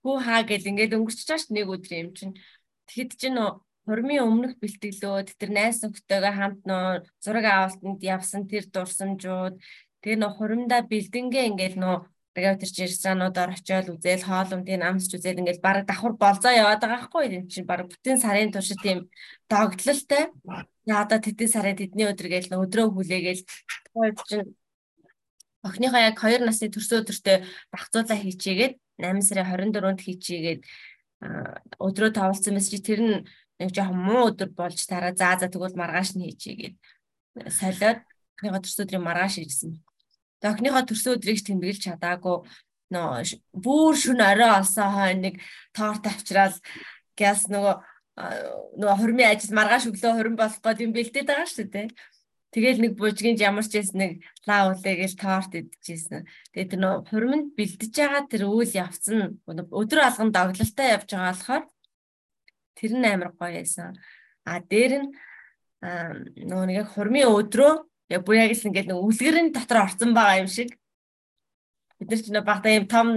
[0.00, 2.34] хүү хаа гэл ингээд өнгөрч чааш нэг өдөр юм чинь.
[2.88, 3.38] Тэгэхэд чинь
[3.84, 9.60] хурмын өмнөх бэлтгэлүүд тэр найс нөхдөйгээ хамт нөө зураг авалтанд явсан тэр дурсамжууд
[10.00, 11.96] тэгээ нөө хуримдаа бэлдэнгээ ингээл нөө
[12.34, 17.06] тэгээ тэр чинь ресторануудаар очиод үзэл хоолундын амсч үзэл ингээл баг давхар болзоо яваад байгаа
[17.06, 18.98] хгүй юм чинь баг бүтэн сарын туршид тийм
[19.46, 20.32] догтлолтой
[20.88, 23.42] яада тэтэн сарын тэдний өдөр гээл өдрөө хүлээгээл
[23.92, 24.48] тухайд чинь
[25.62, 27.36] охиныхоо яг 2 насны төрсөн өдөртөө
[27.70, 30.60] багцуулаа хийчээгээд 8 сарын 24-нд хийчээгээд
[31.80, 33.16] өдрөө тавалцсан мэс чи тэр нь
[33.60, 36.76] нэг жоохон муу өдөр болж тараа заа за тэгвэл маргааш нь хийчихье гэд
[37.50, 38.00] солиод
[38.38, 39.72] охиныхоо төрсөн өдрийн маргааш хийжсэн.
[40.40, 42.36] Тэгээ охиныхоо төрсөн өдрийг тэмдэглэж чадаагүй
[42.94, 45.34] нөө бүр шүн орой олсон хойно нэг
[45.74, 46.54] торт авчраад
[47.18, 47.74] гяс нөгөө
[48.78, 51.88] нөгөө хурмын ажил маргааш өглөө хурим болох гээд юм бэлдээд байгаа шүү дээ.
[52.54, 56.22] Тэгэл нэг бужигын ямар ч яс нэг лаа үлээ гэл торт идчихсэн.
[56.54, 61.64] Тэгээ тэр нөгөө хурманд бэлдэж байгаа тэр үйл явцсан өдөр алган доглолтой явж байгаа болохоор
[62.74, 63.94] Тэр нь амар гоё байсан.
[64.44, 65.08] А дээр нь
[65.82, 67.72] нөгөө нэг яг хурмын өдрөө
[68.12, 70.76] яг бүр яг л ингээд нэг үлгэрийн дотор орцсон байгаа юм шиг.
[71.98, 73.08] Бид нар ч нэ багтаа юм том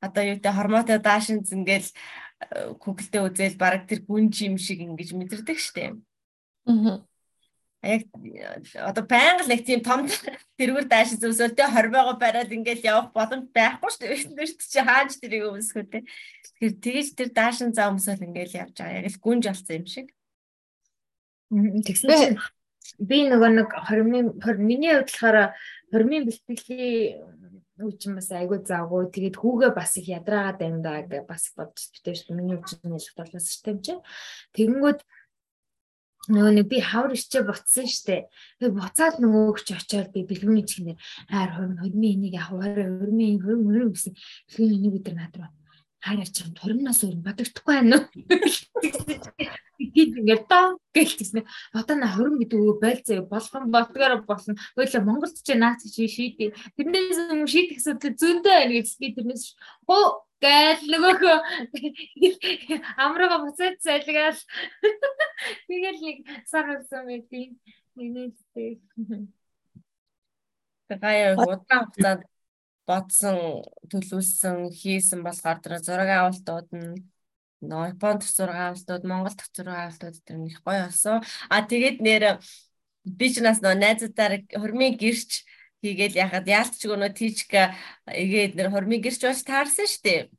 [0.00, 1.88] одоо юу гэдэг хормоотой даашинз ингээл
[2.82, 5.96] Google-тэй үзэл баг тэр гүнж юм шиг ингэж мэдэрдэг штеп.
[6.68, 7.04] Аа
[7.84, 8.02] яг
[8.80, 10.08] одоо байнга л нэг тийм том
[10.58, 14.34] тэргүүр daаш зөвсөлтөө 20 байгаа бараад ингээл явах боломж байхгүй шүү дээ.
[14.34, 16.02] Бид чи хааж тэрийг өмсгөө те.
[16.58, 19.04] Тэгэхээр тэгэж тэр daашин заа өмсөөл ингээл явж байгаа.
[19.04, 20.08] Яг л гүнж алсан юм шиг.
[21.54, 22.38] Тэгсэн чинь
[22.98, 25.54] би нөгөө нэг 20 миний хувьд болохоор
[25.92, 27.34] 20-ын бэлтгэлийн
[27.82, 29.10] үучин бас айгүй заагүй.
[29.10, 32.38] Тэгээд хүүгээ бас их ядраагаад байна даа гэж бас бодож битээ шүү.
[32.38, 33.98] Миний үучин ялгт болсон шүү дээ.
[34.54, 35.00] Тэгэнгүүт
[36.32, 38.28] нөгөө нэг би хавар ичээ буцсан штэ.
[38.60, 43.42] Тэгээ буцаад нөгөө өгч очиод би бэлгүүний чихнэр хайр хурим хурмын энийг яг хурим хурмын
[43.42, 45.50] хурим хурим гэсэн бэлгүүний энийг өдөр надруу
[46.04, 48.04] хайр ачаа хурмнаас өөр бодогдохгүй байна уу?
[49.94, 51.44] Гэт ингээд таа гэлтсэн.
[51.72, 54.54] Одоо на хурим гэдэг үг байлцаа болгон ботгоор болно.
[54.76, 56.52] Хоёлаа Монголд ч наац чи шийдээ.
[56.76, 59.44] Тэрнээс юм шийдэх асуудал зөндөө байна гэж би тэрнээс
[59.88, 61.38] хоо гээл нөгөөхөө
[63.04, 64.40] амрага буцаад зайлгаал
[65.68, 66.18] тэгэл нэг
[66.50, 67.54] сар болсон байдгийг
[67.96, 68.82] Инээдтэй.
[70.90, 72.22] Гаяа удаан хугацаанд
[72.86, 73.38] бодсон,
[73.90, 77.06] төлөвлөсөн, хийсэн болохоор тэр зураг авалтууд нь
[77.62, 81.22] нөө Японд зураг авалтууд, Монгол зураг авалтууд тэр их гоё болсон.
[81.48, 82.42] А тэгээд нэр
[83.06, 85.46] би ч нас нөө найзуудаар хормын гэрч
[85.84, 87.62] хийгээл яхад яалтчгүй нөө тийчка
[88.08, 90.32] игээд нэр хормын гэрч болж таарсан штеп.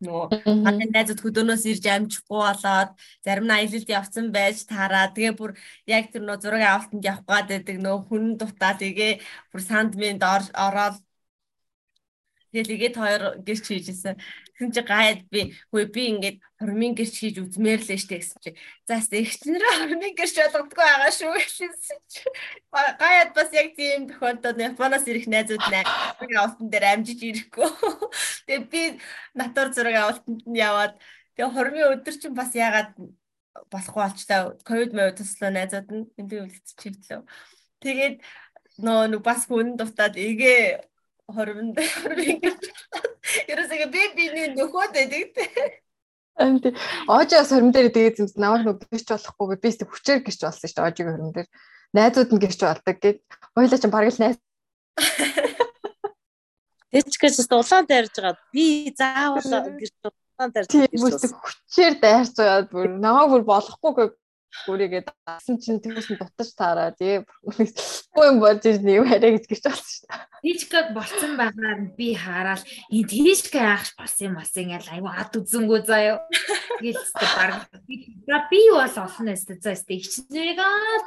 [0.00, 2.90] Нөгөө гадны найзууд хөдөөнөөс ирж амжихгүй болоод
[3.24, 5.12] зарим нь аялалд явцсан байж таараа.
[5.12, 5.52] Тэгээ бүр
[5.84, 8.72] яг тэр нөгөө зураг авалтанд явах гад байдаг нөгөө хүн дутаа.
[8.80, 9.12] Тэгээ
[9.52, 10.96] бүр санд минь ороод
[12.50, 14.16] Тэгэл игээд хоёр гэрч хийжсэн.
[14.60, 18.50] Тэгсэн чи гайд би хөөе би ингээд хормын гэрч хийж үзмээр л штэ гэсэн чи.
[18.84, 21.72] За ихчнэр хормын гэрч болгодгүй байгаа шүү гэсэн
[22.12, 22.28] чи.
[22.68, 27.72] Гайд бас яг тийм тохиолдолд Японоос ирэх найзууд наа авалтан дээр амжиж ирэхгүй.
[28.52, 28.82] Тэгээ би
[29.32, 31.00] натур зураг авалтанд нь яваад
[31.40, 32.92] тэгээ хормын өдөр чинь бас яагаад
[33.72, 37.24] болохгүй болчтой ковид мовид туслаа найзууд нь энэ үлдчихлээ.
[37.80, 38.20] Тэгээд
[38.84, 40.89] нөө бас хүн дутаад эгээ
[41.34, 41.76] хорвонд
[43.50, 45.44] ерөөсөө би биний нөхөд байдаг те.
[46.40, 46.64] Амт
[47.06, 50.76] оожоос хорим дээр тэгээд зүс намайг нүг гэрч болохгүй би тест хүчээр гэрч болсон шүү
[50.76, 51.48] дээ оожигийн хорим дээр.
[51.94, 53.18] Найзууд нь гэрч болдог гэд.
[53.54, 54.38] Хоёлаа ч бараг л найз.
[56.90, 58.38] Тэчгээс улаан дайрж байгаа.
[58.54, 61.30] Би заавал гэрч улаан дайрж гэрч болсон.
[61.38, 63.92] Хүчээр дайрч байгаа бүр намайг бүр болохгүй
[64.66, 67.22] гүрийгээ дасан чинь тэрс нь дутаж таараа тий.
[68.14, 70.20] Гүү юм болж ирж нэг хараа гэж гэрч болсон шүү дээ.
[70.42, 75.80] Тийчкэг болцсон байгаар би хараад энэ тийчкэг яахш болсон юм бас ингээл аюу ад үзэнгүү
[75.86, 76.18] заяа.
[76.82, 77.52] Тэгэл баг.
[78.26, 80.60] За би бол олон нэстэ за өстө ихчнэрийг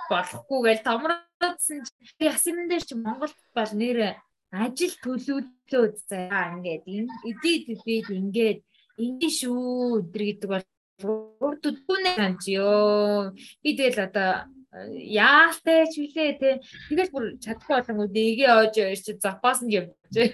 [0.09, 4.17] болохгүй гээл томродсон чи ясны дээр чи Монгол бол нэр
[4.53, 6.85] ажил төлөвлөөд заяа ингээд
[7.29, 8.59] эдид эдид ингээд
[9.01, 10.65] ингэ шүү өдр гэдэг бол
[11.01, 13.33] урд үдгүүнээ санч ёо.
[13.63, 14.31] Би тэгэл одоо
[14.73, 16.49] яалтай ч үлээ те.
[16.89, 19.93] Тэгэл бүр чадахгүй болонгоо нэгээ оож ирч запас нь явж.
[20.13, 20.33] Тэгэл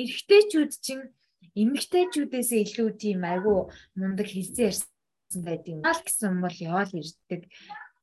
[0.00, 1.04] эрэгтэйчүүд чинь
[1.56, 5.80] эмэгтэйчүүдээс илүү тийм айгу мундаг хэлсэн ярьсан байдаг.
[5.86, 7.42] Яал гэсэн бол яваал ирдэг.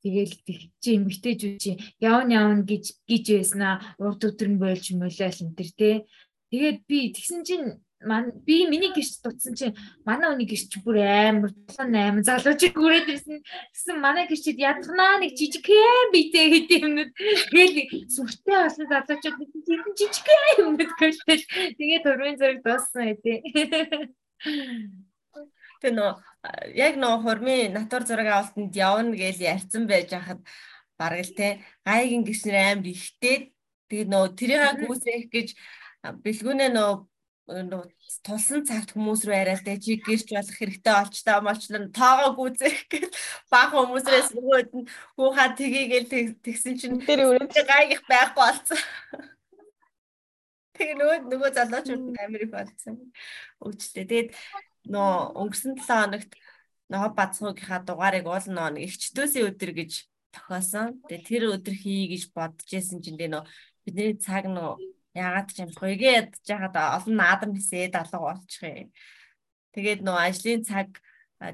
[0.02, 0.34] Тэгэл
[0.82, 1.70] чи эмэгтэйчүүд чи
[2.02, 5.90] явна явна гэж гэж байснаа урд өдөр нь болж мөлөөл энэ төр те.
[6.54, 7.82] Тэгээд би тэгсэн чинь
[8.46, 9.74] би миний гэрч дутсан чинь
[10.06, 13.42] манай хүний гэрч бүр амар 7 8 залуучиг хүрээд ирсэн.
[13.74, 19.36] Тэгсэн манай гэрчид ядгнаа нэг жижигхэн битэй гэдэг юмнууд тэгэл сүртэй болсон залуучууд
[19.66, 23.42] тийм жижигхэн юмнууд гэлтэл тэгээд хөрвийн зэрэг дууссан хэдий.
[25.82, 26.12] Тэ нөө
[26.78, 30.44] яг нөө хурмын натур зураг авалтанд явна гэж ярьсан байж хахад
[30.94, 33.56] бараг л те гайгийн гэрчнэр амар ихтэй
[33.88, 35.48] тэгээд нөө тэрийг гүйсэх гэж
[36.04, 36.92] бэлгүүнээ нөө
[38.24, 43.04] тулсан цагт хүмүүс рүү яриалтай чи гэрч болох хэрэгтэй олч та молчлон тоогоо гүзэх гэж
[43.52, 48.80] баг хүмүүсээс нөгөөд нь хүүхаа тгийгээл тэгсэн чинь тэр үрээд гайгих байхгүй болсон.
[50.72, 52.94] Тэгээ нөгөө нөгөө залуучууд амир их болсон.
[53.60, 54.08] Өвчтэй.
[54.08, 54.28] Тэгээд
[54.88, 56.32] нөө өнгөрсөн 7 хоногт
[56.88, 59.92] нөө бацхуугийнхаа дугаарыг уул нөө ихчдөөсийн өдөр гэж
[60.32, 61.04] тохиосон.
[61.12, 63.44] Тэгээ тэр өдөр хий гэж бодож исэн чинь тэгээ нөө
[63.84, 64.80] бидний цаг нөө
[65.14, 68.90] Ягаад ч юм гойгээ ядж хаад олон наадам нисээд алга болчих юм.
[69.74, 70.98] Тэгээд нөө ажлын цаг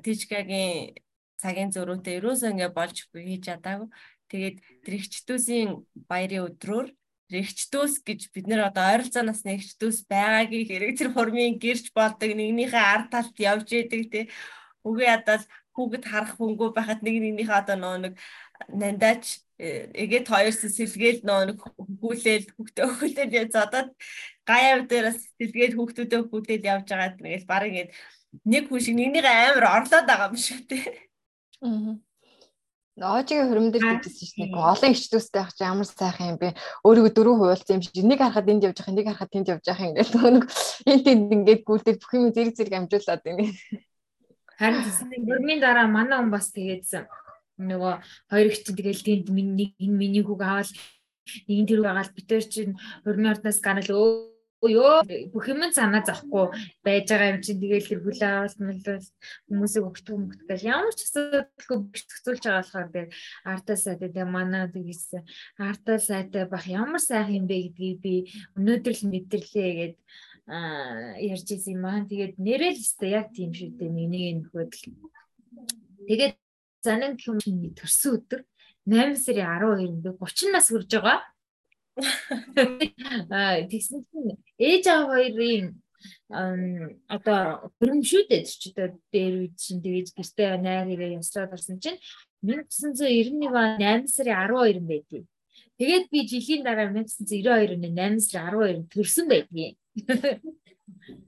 [0.05, 0.97] тийчгагийн
[1.41, 3.89] цагийн зөрүүтэй ерөөсөө ингэ болж хийж чадаагүй.
[4.33, 5.69] Тэгээд тэрэгчдүүсийн
[6.09, 6.89] баярын өдрөөр
[7.31, 12.85] рэгчдүүс гэж бид нэр одоо ойролцоо насны рэгчдүүс байгаагийн хэрэг тэр хурмын гэрч болдог нэгнийхээ
[12.95, 14.25] ард талд явж идэг тий.
[14.83, 15.47] Үгүй ядаад
[15.81, 18.15] хүүхэд харах хүнгүй байхад нэг нэгнийхээ одоо нөө нэг
[18.69, 19.25] нандаач
[19.61, 21.59] эгээд хоёр сэлгээл нөө нэг
[22.01, 23.89] хүүлээл хүүхдээ хүүлээл яа зодод
[24.45, 27.91] гаяа дээрээс сэлгээл хүүхдүүдээ хүүлээл явж байгаа нэгэл баг ингээд
[28.45, 30.85] нэг хүн шиг нэгнийг амар орлоод байгаа юм шиг тий.
[31.65, 31.99] Аа.
[33.01, 36.53] Оожигийн хөрөмдөр гэдсэн чинь нэг олон ихчдүүстэй ах чи ямар сайхан юм бэ?
[36.85, 39.87] Өөрийгөө дөрөв хуваалцсан юм шиг нэг харахад энд явж байгаа, нэг харахад тэнд явж байгаа
[39.89, 40.45] юм ингээд нэг
[40.85, 43.45] энэ тэнд ингээд гүйлдэл бүх юм зэрэг зэрэг амжуулаад байна.
[44.61, 44.85] Харин
[45.25, 47.09] хөрмийн дараа манай хүн бас тэгээдсэн.
[47.71, 47.95] Нөгөө
[48.29, 50.69] хоёр их чинь тэгэл тэнд миний энэ миний хүүг аваад
[51.49, 53.91] нэг нь тэр байгаа л битэр чинь хөрмийн ордоос гарал
[54.61, 55.01] ёо
[55.33, 56.53] бүх юм санаа захгүй
[56.85, 59.09] байж байгаа юм чинь тэгэл тэр хүлээ мэлвэл
[59.49, 63.13] хүмүүсийг өгтөг мөгтгөл ямар ч асуудалгүй бэлтгэцүүлж байгаа болохоор тэгээд
[63.53, 65.05] артаа сайтай тэгээ манай тэгээс
[65.57, 68.15] артаа сайтай бах ямар сайхан юм бэ гэдгийг би
[68.61, 69.97] өнөөдөр л мэдэрлээ гээд
[70.47, 74.73] ярьж ирсэн юм аа тэгээд нэрэл өстө яг тийм шүү дээ нэг нөхөд
[76.09, 76.37] тэгээд
[76.85, 78.41] занин хүмүүний төрсөн өдөр
[78.89, 81.21] 8 сарын 12-нд 30 нас хүрж байгаа.
[83.31, 85.77] Аа тэгсэн чинь ээж аав хоёрын
[87.15, 91.77] одоо хөрөм шүү дээ чи одоо дээр үед чинь тэгэж гэртээ найр хэрэг ясраад орсон
[91.77, 92.01] чинь
[92.41, 95.27] 1991 он 8 сарын 12 байдгийг.
[95.77, 99.77] Тэгээд би жилийн дараа 1992 оны 8 сарын 12 төрсөн байдгийг.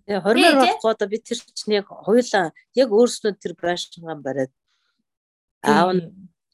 [0.06, 4.52] Тэгээ 20 болохгүй одоо би тэр чинь яг хоёулаа яг өөрснөө тэр байшингаа бариад
[5.62, 6.04] аав нь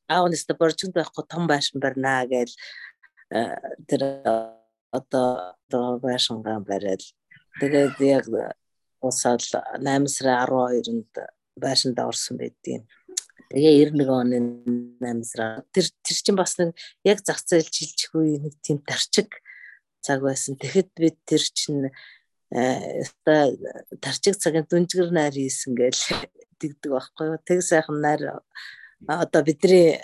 [0.08, 2.54] аав нь өстө борчинд байхгүй том байшин барьнаа гээл
[3.32, 3.56] э,
[3.88, 4.02] тэр
[4.92, 7.02] одоо байшингаа бариад
[7.60, 8.24] тэгээд яг
[9.00, 11.14] усаал 8 сарын 12-нд
[11.56, 12.86] байшинд орсон байдгийг.
[13.48, 14.38] Тэгээ 91 оны
[15.00, 19.40] 8 сар тэр тэр чинь бас нэг яг зах зээл жилжих үе нэг тийм тарчиг
[20.08, 20.56] цаг байсан.
[20.56, 21.92] Тэгэхэд бид тэр чинь
[22.48, 23.04] э
[24.00, 26.02] тарчиг цагийн дүнжгэр найр хийсэн гээл
[26.60, 27.38] дэгдэг байхгүй юу.
[27.44, 28.40] Тэг сайхан найр
[29.04, 30.00] одоо бидний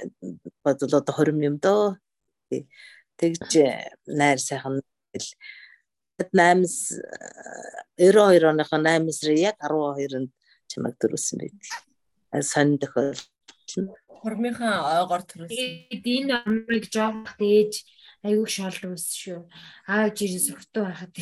[0.60, 1.96] бодвол одоо 20 юм дөө.
[3.16, 3.50] Тэгж
[4.20, 4.84] найр сайхан
[5.16, 5.28] гэл
[6.20, 6.68] 8
[7.96, 10.30] 92 оныхоо 8 сарын яг 12-нд
[10.68, 11.72] чамайг төрүүлсэн байдаг.
[12.44, 13.18] Сонь тохиол
[14.24, 16.00] Хормынхаа ойгоор төрүүлсэн.
[16.00, 17.72] Энэ амрыг жоох дээж
[18.24, 19.44] аюуг шоолд үс шүү.
[19.84, 21.12] Аав жирийн сургалтаа байхад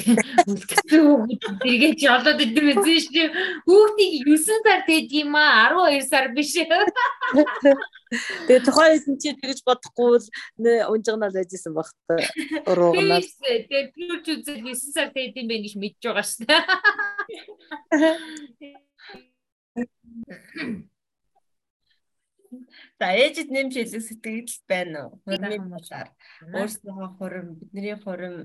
[0.47, 3.27] үлдсэн хүүхэд эргээд жолоод идэв үзэн шүү.
[3.67, 6.55] Хүүхдийг 9 сар дээд юм аа 12 сар биш.
[6.55, 10.31] Тэгээ тухайн үед чи тэгж бодохгүй л
[10.95, 12.23] унжигнал байжсэн багтаа
[12.71, 13.35] уруугнаас.
[13.43, 16.47] Тэгээ тэр ч үзэл 9 сар дээд юм байна гэж мэдж байгаа шүү.
[23.01, 25.21] За ээжид нэмж хэлэх сэтгэл байна уу?
[25.25, 26.09] Хурмын болаар
[26.53, 28.37] өөрсдийнхөө хурим бидний хурим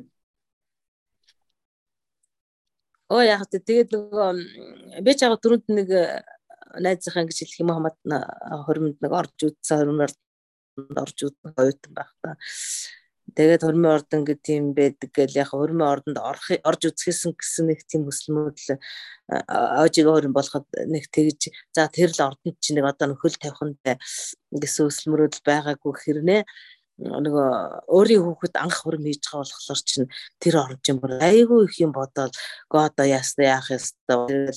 [3.07, 4.29] Оо яг тэ тэгээд нөгөө
[4.99, 6.19] би ч яг дөрөнд нэг э,
[6.83, 7.97] найзынхаа гэж хэлэх юм хамаад
[8.67, 10.11] хуримд нэг орж үтсэн хуримаар
[11.03, 12.35] орж үтэн гойтон байх та.
[13.35, 17.83] Тэгээд хормын ордон гэдэг тийм байдаг гэл яг хормын ордонд орох орж үзэхсэн гэсэн нэг
[17.83, 18.79] тийм хүсэлмүүд л
[19.51, 23.99] аажиг хорин болоход нэг тэгж за тэр л ордонд чи нэг одоо нөхөл тавихантай
[24.55, 26.41] гэсэн хүсэлмөрүүд байгаагүй хэрнээ
[26.97, 27.49] нөгөө
[27.93, 30.09] өөрийн хүүхэд анх хурим хийж байгаа болохоор чинь
[30.41, 32.33] тэр орж юм бүр айгүй их юм бодоод
[32.71, 34.55] гоо одоо яасна яах ёстой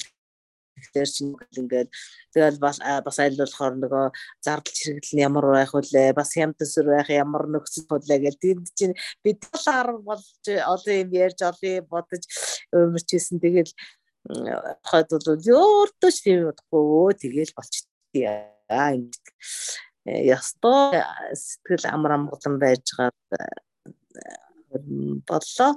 [0.80, 1.88] Тэгэхээр чинь ингээд
[2.32, 2.80] тэгэл бас
[3.20, 4.06] аль болохоор нөгөө
[4.40, 8.66] зардал чирэгдэл нь ямар байх вүлээ бас хямд төсөр байх ямар нөхцөл бодлоо гэж тэнд
[8.74, 12.24] чинь бид талаар болж олон юм ярьж олон бодож
[12.72, 13.72] өмөрчсэн тэгэл
[14.84, 17.12] хаад бол өөртөө ч тийм бодохгүй.
[17.16, 18.24] Тэгэл болчтой
[18.68, 19.26] аа ингээд
[20.06, 20.72] ясто
[21.32, 23.10] сэтгэл амар амгалан байж байгаа
[25.28, 25.72] боллоо.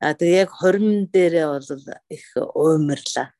[0.00, 1.68] А тэгээ яг хорин дээрээ бол
[2.10, 3.32] их уумрлаа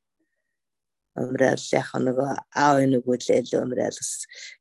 [1.15, 4.13] умраал яг нөгөө аав нөгөө л умраал бас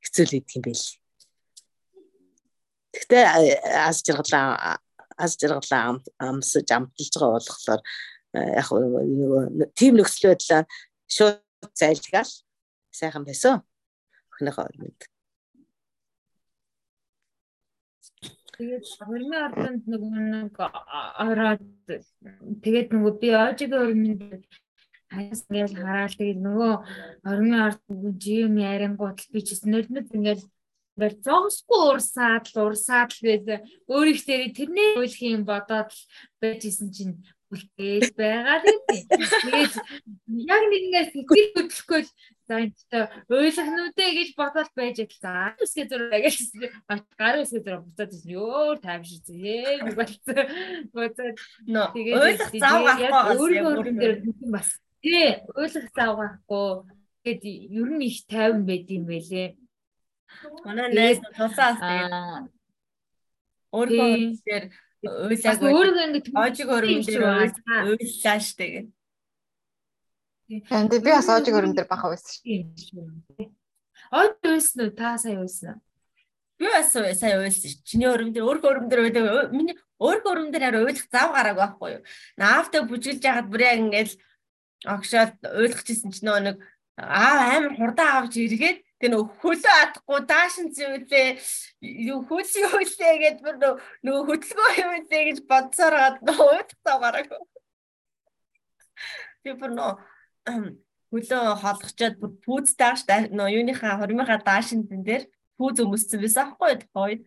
[0.05, 0.85] хэцүү л идэх юм байл.
[2.93, 3.25] Гэхдээ
[3.89, 4.77] аз жаргалаа
[5.17, 7.81] аз жаргалаа амсаж амталж байгаа болохоор
[8.33, 10.61] яг нөгөө тим нөхцөл байдлаа
[11.09, 11.41] шууд
[11.77, 12.31] зайлгаал
[12.93, 13.61] сайхан байсан.
[14.33, 15.01] Өхнийхөө өрмөнд.
[18.53, 21.63] Тэгээд хөрмийн ордонд нөгөө нэг ороод
[22.61, 24.21] тэгээд нөгөө би оожигийн өрмөнд
[25.13, 26.73] хаяас ингээл хараад тэгээд нөгөө
[27.29, 27.81] орны ард
[28.23, 30.43] жим ярингууд би ч нөлмөд ингээл
[30.97, 33.59] ингээл зогсгүй урсаад л урсаад л байсан.
[33.89, 36.01] Өөрийнхөө тэрний ойлгох юм бодоод л
[36.41, 37.15] байжсэн чинь
[37.53, 38.81] үлдээд байгаа тийм.
[39.09, 39.73] Тэгээд
[40.53, 42.01] яг нэгнээс сэтгэл хөдлөхгүй
[42.45, 45.57] за энэ ойлгохнуудэ гэж бодоод байж байгаа.
[45.61, 46.35] Үсгээ зураг гэж
[47.17, 48.33] гар үсгээ зураг буцаад ирсэн.
[48.37, 49.37] Ёо тайвширсан.
[49.37, 50.45] Ээ нэг болцсон.
[50.93, 51.37] Буцаад
[51.93, 53.93] тэгээд ойлгох зав гарахгүй өөрөө
[54.53, 54.69] бас
[55.03, 56.87] Тий, ойлгох зав гахгүй.
[57.27, 57.43] Тэгээд
[57.75, 59.59] ер нь их тайван байд юм байлээ.
[60.63, 62.47] Манай найз тусаас тэгээд
[63.75, 64.11] өөрөө
[64.47, 64.63] тэр
[65.03, 67.23] уйлаг өөрөө ингэ оожиг өрөм дээр
[67.91, 68.87] уйллаа штэ гэх.
[70.71, 73.51] Энд би бас оожиг өрөм дээр баха байсан шүү.
[74.07, 74.95] Оож уйлсан уу?
[74.95, 75.81] Та сая уйлсан уу?
[76.59, 77.75] Би бас сая уйлсан.
[77.83, 79.51] Чиний өрөм дээр өөрөө өрөм дээр уйлаа.
[79.51, 82.03] Миний өөрөө өрөм дээр хараа уйлах зав гараагүй байхгүй юу?
[82.39, 83.79] Наавтаа бүжиглж яхад бүр яг
[84.85, 86.57] огшоод ойлгочихсон ч нөө нэг
[86.97, 91.27] аав амар хурдан авч иргээд тэр нөө хөлөө атахгүй даашин зүйвлээ
[92.11, 93.55] юу хөлс юу илээ гэд бүр
[94.05, 97.41] нөө хөдөлгөө юм илээ гэж бодсоор гад нөө уйдтаа гараагүй.
[99.43, 99.91] Би бүр нөө
[101.11, 105.23] хөлөө холгочоод бүр пүүз тааш нөө юуныхаа хормынхаа даашин дээр
[105.57, 107.21] пүүз өмссөн байсан аахгүй тохойд.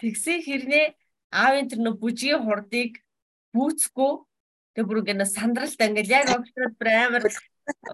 [0.00, 0.86] Тэгсэн хэрнээ
[1.42, 3.02] аавын тэр нөө бүжгийн хурдыг
[3.54, 4.12] бүүцгүй
[4.74, 7.22] Тэгээ бүр ингэ сандралт ингээл яг огтрол бүр амар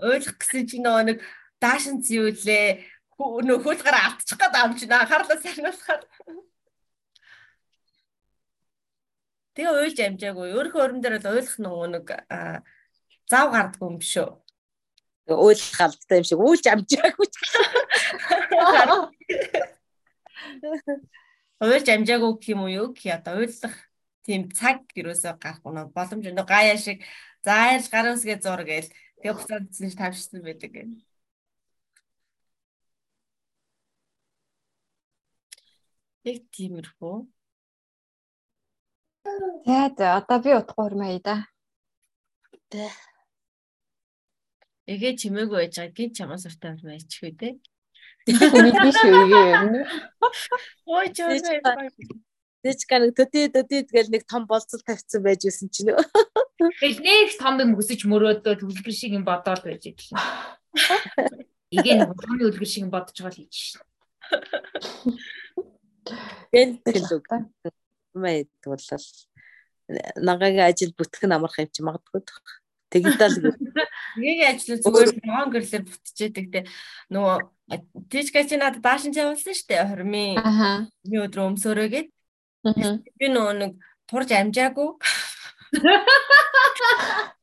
[0.01, 1.19] ойлгох гэсэн чинь нөгөө нэг
[1.61, 2.67] даашин зүйүлээ
[3.21, 5.05] нөө хөл гараа автчих гээд авч байна.
[5.05, 6.03] Анхаарлаа сарниулахаар.
[9.53, 10.49] Тэгээ уйлж амжаагүй.
[10.57, 12.07] Өөрийнхөө өрөн дээр л ойлгох нөгөө нэг
[13.29, 14.31] зав гардгүй юм биш үү?
[15.37, 17.29] Уйлах алдтай юм шиг үүлж амжаагүй.
[21.61, 22.89] Уйлж амжаагүй гэх юм уу юу?
[22.97, 23.77] Ки одоо уйлах
[24.25, 26.99] тийм цаг юусоо гарахгүй нөө боломж нөө гаяа шиг
[27.47, 28.89] зааж гарын үсгээ зур гээл
[29.21, 30.97] тэгээ буцаад чинь тавьчихсан байдаг гэнэ.
[36.29, 37.17] Яг тиймэрхүү.
[39.99, 41.37] За одоо би утгагүй хурмаа да.
[42.71, 42.89] Тэ.
[44.93, 47.49] Эгэ чимээгүй байж байгаа гин чамаас уртаа хурмаа ичих үү те.
[48.29, 49.69] Мэдээ шүү эгээ юм.
[50.97, 51.89] Ой чамаа.
[52.61, 55.97] Тэч гэнэ төдий төдий тэгэл нэг том болцол тавьсан байж байсан чинь.
[56.81, 60.13] Тэгэл нэг том юм өсөж мөрөөдөө төлгөр шиг юм бодоод байж ирлээ.
[61.73, 63.81] Игээ нэг томны үлгэр шиг бодож байгаа л хийж шин.
[66.53, 67.27] Гэл тэгэл үг.
[68.13, 68.85] Мэй тулал
[70.19, 72.23] нагагийн ажил бүтгэн амарх юм чи магадгүй.
[72.91, 73.55] Тэгдэл.
[74.19, 76.61] Нэгийн ажил зүгээр ноон гэрлэр бүтчихэдэг те.
[77.15, 77.39] Нөгөө
[78.11, 79.87] тийчгээ чи надад даашин чавуулсан шүү дээ.
[79.87, 80.39] Хормын.
[80.43, 80.91] Аа.
[81.07, 82.09] Би өдрөө өмсөөрөө гээд.
[82.63, 83.73] Би нөгөө нэг
[84.11, 84.89] турж амжаагүй.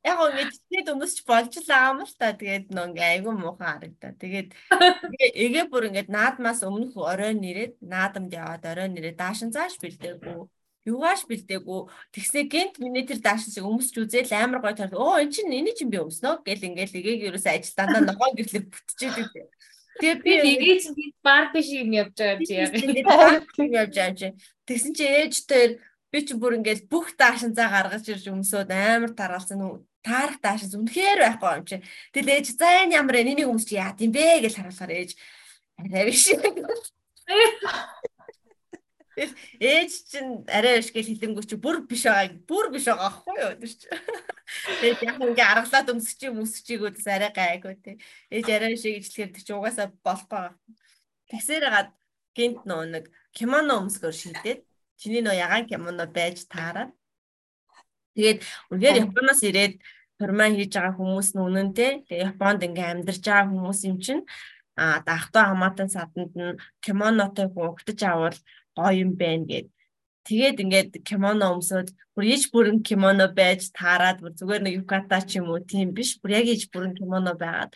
[0.00, 2.32] Яг ингэж тэгээд өмсч болж л аам л та.
[2.32, 4.12] Тэгээд нөө ингээ айгүй муухан харагдаа.
[4.16, 4.48] Тэгээд
[5.44, 10.48] эгээ бүр ингээд наадмаас өмнөх оройн нэрээд наадамд яваад оройн нэрээд даашин зааш бэлдээгүй
[10.88, 11.80] юугааш бэлдээгүй
[12.16, 15.76] тэгснэ гинт миний тэр даашин шиг өмсч үзээл амар гой таар оо эн чинь эний
[15.76, 19.52] чинь би өмснө гэл ингээл эгийг ерөөс ажил дандаа ногоон гэрлэр бүтчихээд
[20.00, 22.72] Тэгээ би эгээ чинь барби шиг юм явж байгаа чи яг.
[22.74, 24.28] Явж байгаа чи.
[24.66, 25.64] тэгсэн чи ээжтэй
[26.10, 30.88] би чи бүр ингээл бүх даашин заа гаргаж ирж өмсөд амар тараалсан үү таарах даашин
[30.88, 31.76] үнэхээр байхгүй юм чи.
[32.16, 33.92] Тэгэл ээж за энэ ямар энийг өмсч яа?
[33.92, 34.42] Гэм бэ?
[34.48, 35.10] гэж харуулахаар ээж.
[35.76, 36.24] Арай биш
[39.20, 42.40] Тэгэл ээж чинь арай биш гэж хэлэнгүү чи бүр биш байгаа.
[42.48, 43.86] Бүр биш байгаа аахгүй юу тэр чи.
[44.80, 47.92] Тэгээд яг ингээ аргалаад өмсөж юм өсчихийг үс арай гайгүй те.
[48.32, 50.56] Ээж арай биш гэж хэлэхээр тэр чи угаасаа болохгүй байгаа.
[51.28, 51.92] Тэгсээр гад
[52.32, 53.04] гинт нөө нэг
[53.36, 54.64] кимоно өмсгөр шийдээд
[54.96, 56.96] чиний нөө ягаан кимоно байж таараад
[58.16, 58.40] тэгээд
[58.72, 59.84] үнээр Японоос ирээд
[60.16, 61.92] турмаа хийж байгаа хүмүүс нь үнэнтэй.
[62.08, 64.24] Тэгээ Японд ингээ амьдарч байгаа хүмүүс юм чинь
[64.80, 68.36] а дахтаа хамаатан саданд нь кимонотой хөвгтөж авал
[68.76, 69.66] гоё юм байна гэд.
[70.28, 75.40] Тэгээд ингээд кимоно өмсөд бүр ич бүрэн кимоно байж таарад бүр зүгээр нэг юката ч
[75.40, 76.20] юм уу тийм биш.
[76.20, 77.72] Бүр яг ич бүрэн кимоно байгаад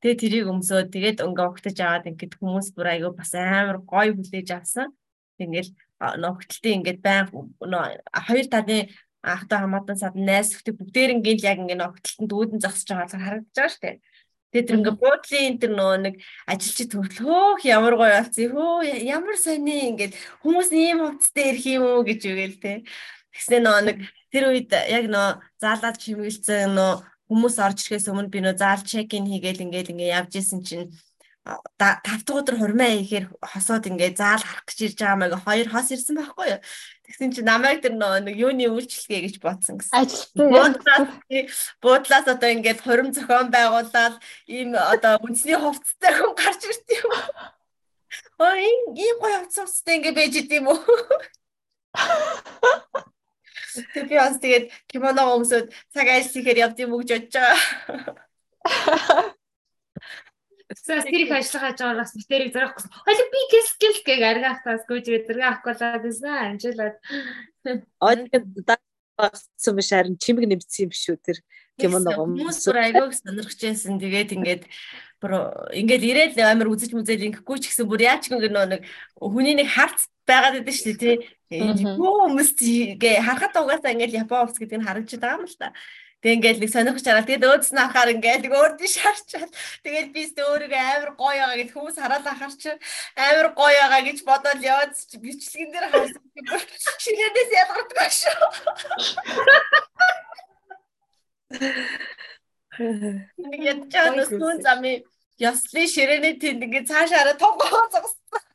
[0.00, 4.48] тэгээд тэрийг өмсөөд тэгээд өнгө огтож аваад ингээд хүмүүс бүр айгүй бас амар гоё хүлээж
[4.56, 4.88] авсан.
[5.38, 5.70] Ингээл
[6.24, 7.26] ногтлтын ингээд байн
[8.26, 8.90] хоёр талын
[9.22, 13.96] ахтай хамаатан сад найсхтыг бүгдээрингийн яг ингээд ногтлтанд үүдэн зогсож байгаа харагдаж байгаа шүү дээ.
[14.52, 19.36] Тэгээд тэр ингээ буудлын тэр нөө нэг ажилчид төрөл хөөх ямар гоё болсон хөө ямар
[19.40, 20.12] сони ингээд
[20.44, 22.72] хүмүүс ийм хувцастай ирэх юм уу гэж үгээл те.
[23.32, 23.96] Тэгснэ нөө нэг
[24.28, 26.92] тэр үед яг нөө заалаад чимгэлцэн нөө
[27.32, 30.92] хүмүүс орж ирэхээс өмнө би нөө заал чек ин хийгээл ингээл ингээ явж исэн чинь
[31.42, 35.90] тав дахь өдөр хурмаа ихээр хосоод ингээ заал харах гэж ирж байгаа маяг хоёр хос
[35.90, 36.62] ирсэн байхгүй юу.
[37.02, 39.90] Тэгсэн чинь намайг тэр нэг юуны үйлчлэгээ гэж бодсон гэсэн.
[39.90, 41.02] Ажилтсан.
[41.82, 47.10] Буудлаас одоо ингээд хурим зохион байгуулаад ийм одоо үндэсний хувцастай хүн гарч ирт юм.
[48.38, 50.78] Оо ийм гоё хувцастай ингээд байж идэм үү?
[53.98, 59.34] Тэг би бас тэгээд кимоно өмсөд цаг ажил хийхээр явд юм уу гэж бодож байгаа.
[60.72, 62.90] Тэгсээс тэр их ажиллах хаж байгаагаас битэрийг зарах гэсэн.
[62.92, 66.96] Хойло би гис гис гэг аргаахтаас гүйж зэрэг авахгүйлаа гэсэн амжилаад.
[68.00, 68.76] Одоо
[69.16, 71.38] багцсан биш харин чимэг нэмсэн юм биш үү тэр
[71.78, 74.00] кимоно хүмүүс бүр айгууг сонирхож байсан.
[74.00, 74.62] Тэгээд ингээд
[75.20, 75.32] бүр
[75.76, 78.82] ингээд ирээд амар үзэж мүзэл ингэхгүй ч гэсэн бүр яач гэнэ нэг
[79.20, 81.16] хүний нэг харц байгаад байдаг шүү дээ тий.
[81.52, 82.50] Юу хүмүүс
[82.98, 85.76] гээ харахад угаасаа ингээд Япон хувцс гэдэг нь харагдаж байгаа юм л та.
[86.22, 89.50] Тэг ингээл нэг сонирхож чараад тэгээд өөдс нь ахаар ингээл нэг өөр дэш харчаад
[89.82, 92.70] тэгээд би өөрийгөө амар гоё байгаа гэж хүмүүс хараад ахаар чи
[93.18, 96.22] амар гоё байгаа гэж бодоод яваад бичлэгэн дээр харсан
[97.02, 98.38] ширээдээс ялгарддаг шүү.
[103.42, 105.02] Нэг ядчаад өснөн зами
[105.42, 108.46] яслын ширээний тэнд ингээ цаашаараа тонгоо зогссон.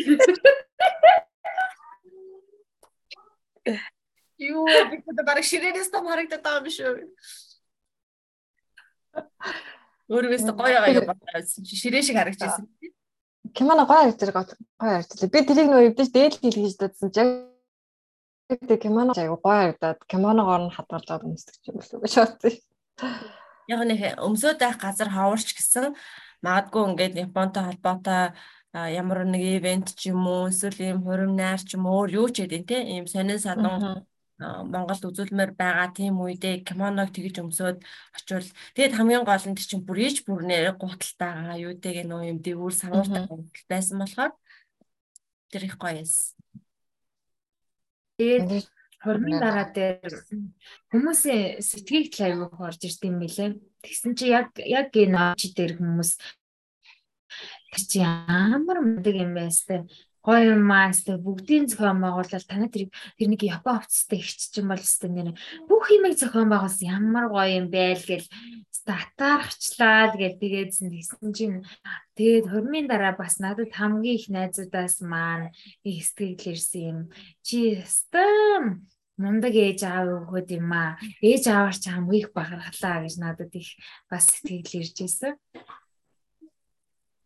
[4.40, 6.92] Юу би одоо бараг ширээнээс том харагдаад байгаа юм шүү.
[10.08, 12.64] Өөрөөс гоё гоё бодсон чи ширээ шиг харагч байсан.
[13.52, 14.46] Кимоно гоё харагдаж гоё
[14.80, 15.20] харагдаж.
[15.28, 17.22] Би тэрийг нөө эвдэж дээд хийж дадсан чи
[18.48, 22.52] тэг кимоно аяг гоё харагдаад кимоногоор нь хадгалж аваад өмсдөг юм уу гэж бодсон.
[23.68, 25.94] Яг нэг өмсөд байх газар хаварч гэсэн
[26.40, 28.32] магадгүй ингээд Японтой холбоотой
[28.72, 32.28] ямар нэг ивент ч юм уу эсвэл ийм хурим найр ч юм уу өөр юу
[32.34, 34.06] ч гэдэг тийм ийм сонин садан
[34.40, 37.78] Монголд үзүүлмээр байгаа тийм үедээ кимоног тэгж өмсөөд
[38.16, 43.28] очивол тэгээд хамгийн гол нь чинь бүр ич бүрнээр гуталтайгаа юутэйг нөө юм дэвүүр савуултай
[43.68, 44.32] байсан болохоор
[45.52, 46.32] тэр их гоё эс.
[48.16, 48.64] Тэгээд
[49.04, 50.12] хормын дараа дээр
[50.92, 53.50] хүмүүсийн сэтгэл тал аягүй орж ирд юм билээ.
[53.84, 56.10] Тэгсэн чи яг яг энэ очи дээр хүмүүс
[57.90, 59.84] чи ямар мундаг юм сте
[60.26, 64.68] гоё юм аа сте бүгдийн зохион байгуулалт танаа тэр тэр нэг Япон хувцастай ихч чинь
[64.68, 65.32] бол сте нэр.
[65.64, 68.28] Бүх юмыг зохион байгуулсан ямар гоё юм байл гэл
[68.68, 71.56] сте атаархчлаа гэл тэгээдсэн тэгсэн чинь
[72.20, 75.56] тэгээд хормын дараа бас надад хамгийн их найзуудаас маань
[75.88, 76.98] их сэтгэл ирсэн юм.
[77.40, 78.24] Чи сте
[79.16, 81.00] мундаг ээж аав өгөхөд юм аа.
[81.24, 83.72] Ээж аавар ч хамгийн их бахархлаа гэж надад их
[84.08, 85.32] бас сэтгэл ирж байсан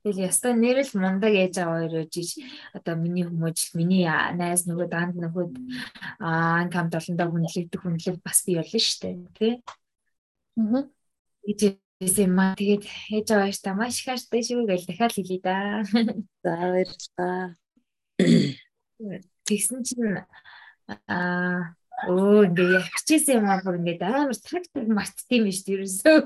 [0.05, 2.37] Тэгэл яста нэрэл мундаг ээж аваа хоёр ижиж
[2.77, 4.05] одоо миний хүмүүжил миний
[4.37, 5.57] найз нөгөө данд нөхөд
[6.21, 9.55] аа анкам долондоо хүнлэгдэх хүнлэг бас бий болно дээ тий.
[10.61, 10.85] Аа.
[11.49, 12.85] Ижээсээ маа тэгээд
[13.17, 15.81] ээж аваа та маш их аштай шүү гэж дахиад хэлье да.
[16.45, 17.57] За баярлалаа.
[19.49, 20.21] Тэгсэн чинь
[21.09, 21.73] аа
[22.05, 26.19] Өө ингээ ягчээсэн юм аа бүр ингээ амар тактик мартдсан юм биш үү ерөөсөө.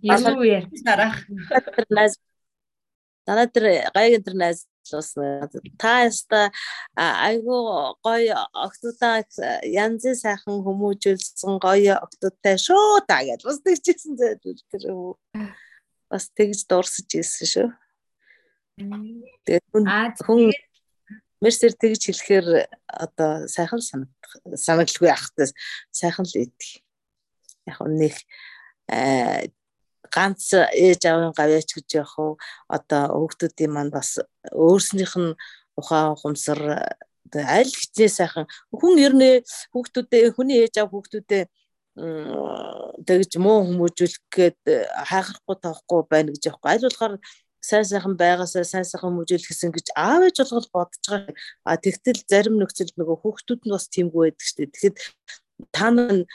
[0.00, 0.64] Юу яа.
[0.86, 1.20] Дараах.
[3.26, 5.14] Манай тэр гайг тэр найзлуус
[5.78, 6.50] та яста
[6.94, 9.26] айгуу гоё октодаа
[9.66, 14.86] янзын сайхан хүмүүжүүлсэн гоё октодтай шүү та гэж бас тэгчихсэн тэр
[16.06, 17.68] бас тэгж дуурсаж ийсэн шүү.
[19.42, 19.64] Тэгээд
[20.22, 20.54] хүн
[21.42, 22.48] мерсер тэгж хэлэхээр
[22.86, 25.52] одоо сайхан санагдах санагдлгүй ахтаас
[25.90, 26.80] сайхан л идэх.
[27.66, 28.14] Яг нэг
[30.14, 32.36] ганц ээж аавын гавьяач гэж яах вэ?
[32.76, 34.18] Одоо хүүхдүүдийн манд бас
[34.52, 35.36] өөрснийх нь
[35.76, 36.60] ухаан ухамсар
[37.34, 39.42] аль хичнээн сайхан хүн ер нь
[39.72, 41.44] хүүхдүүдээ хүний ээж аав хүүхдүүдээ
[41.96, 44.60] тэгж муу хүмүүжүүлэх гээд
[45.10, 47.14] хайхрахгүй тоохгүй байна гэж яахгүй аль болохоор
[47.64, 51.34] сайн сайхан байгаасаа сайн сайхан хүмүүжүүлэх гэсэн гэж аав ээж болгол бодож байгаа.
[51.64, 54.72] А тэгтэл зарим нөхцөл нөгөө хүүхдүүд нь бас тиймгүй байдаг шүү дээ.
[54.76, 54.96] Тэгэхэд
[55.72, 56.28] та нар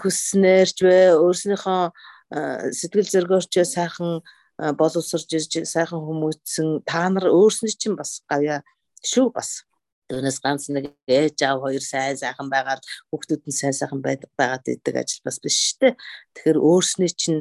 [0.00, 1.82] хүснээрч вэ өөрснийхөө
[2.28, 4.20] сэтгэл зөргөөрч сайхан
[4.58, 8.62] боловсрж ирж сайхан хүмүүжсэн та нар өөрсний чинь бас гавья.
[9.00, 9.64] Шүү бас.
[10.08, 14.64] Түүнээс ганц нэг ээж аав хоёр сайн сайхан байгаад хүүхдүүд нь сайн сайхан байдаг байгаад
[14.66, 15.94] идэг ажил бас биш шүү дээ.
[16.34, 17.40] Тэгэхээр өөрснөө чинь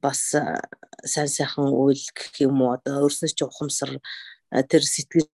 [0.00, 2.74] бас сайн сайхан үйл гэх юм уу?
[2.74, 3.90] Одоо өөрснөө чинь ухамсар
[4.50, 5.28] тэр сэтгэл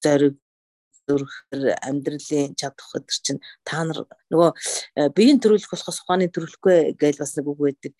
[0.00, 0.38] зориг
[1.10, 4.50] зүрхэр амьдралын чадах өдр чинь та нар нөгөө
[4.96, 7.92] э, биеийн төрөлх болохоос ухааны төрөлхгүй гэж бас нэг үг байдаг.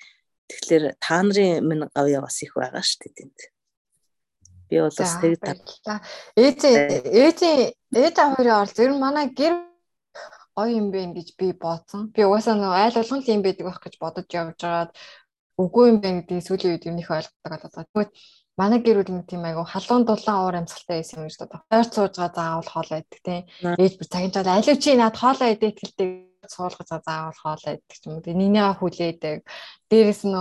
[0.50, 3.38] Тэгэхээр та нарын минь гавья бас их байгаа шүү дээ тэнд.
[4.70, 5.98] Би бол бас тэг та.
[6.38, 7.38] Ээж ээж
[7.90, 9.54] ээж аваараа бол зөв манай гэр
[10.54, 12.10] гоё юм бэ гэж би бодсон.
[12.14, 14.90] Би угаасаа нөгөө айл болгон л юм байдаг байх гэж бодож явж байгаад
[15.58, 17.88] үгүй юм байна гэдгийг сүүлийн үед юмнийх ойлгодог болоод.
[17.90, 18.10] Тэгвэл
[18.60, 21.60] манай гэр бүл нэг тийм айгу халуун дулаан уур амьсгалтай байсан юм гэж бодоо.
[21.72, 23.42] Хойр цууж байгаа заавал хоолоо идэх тийм.
[23.82, 26.08] Ээж бүр цагийн жол алив чи над хоолоо идэх гэлтэй
[26.54, 28.20] суулгаж заавал хоолоо идэх юм.
[28.20, 29.38] Нинийгаа хүлээдэг.
[29.88, 30.36] Дээрээс нь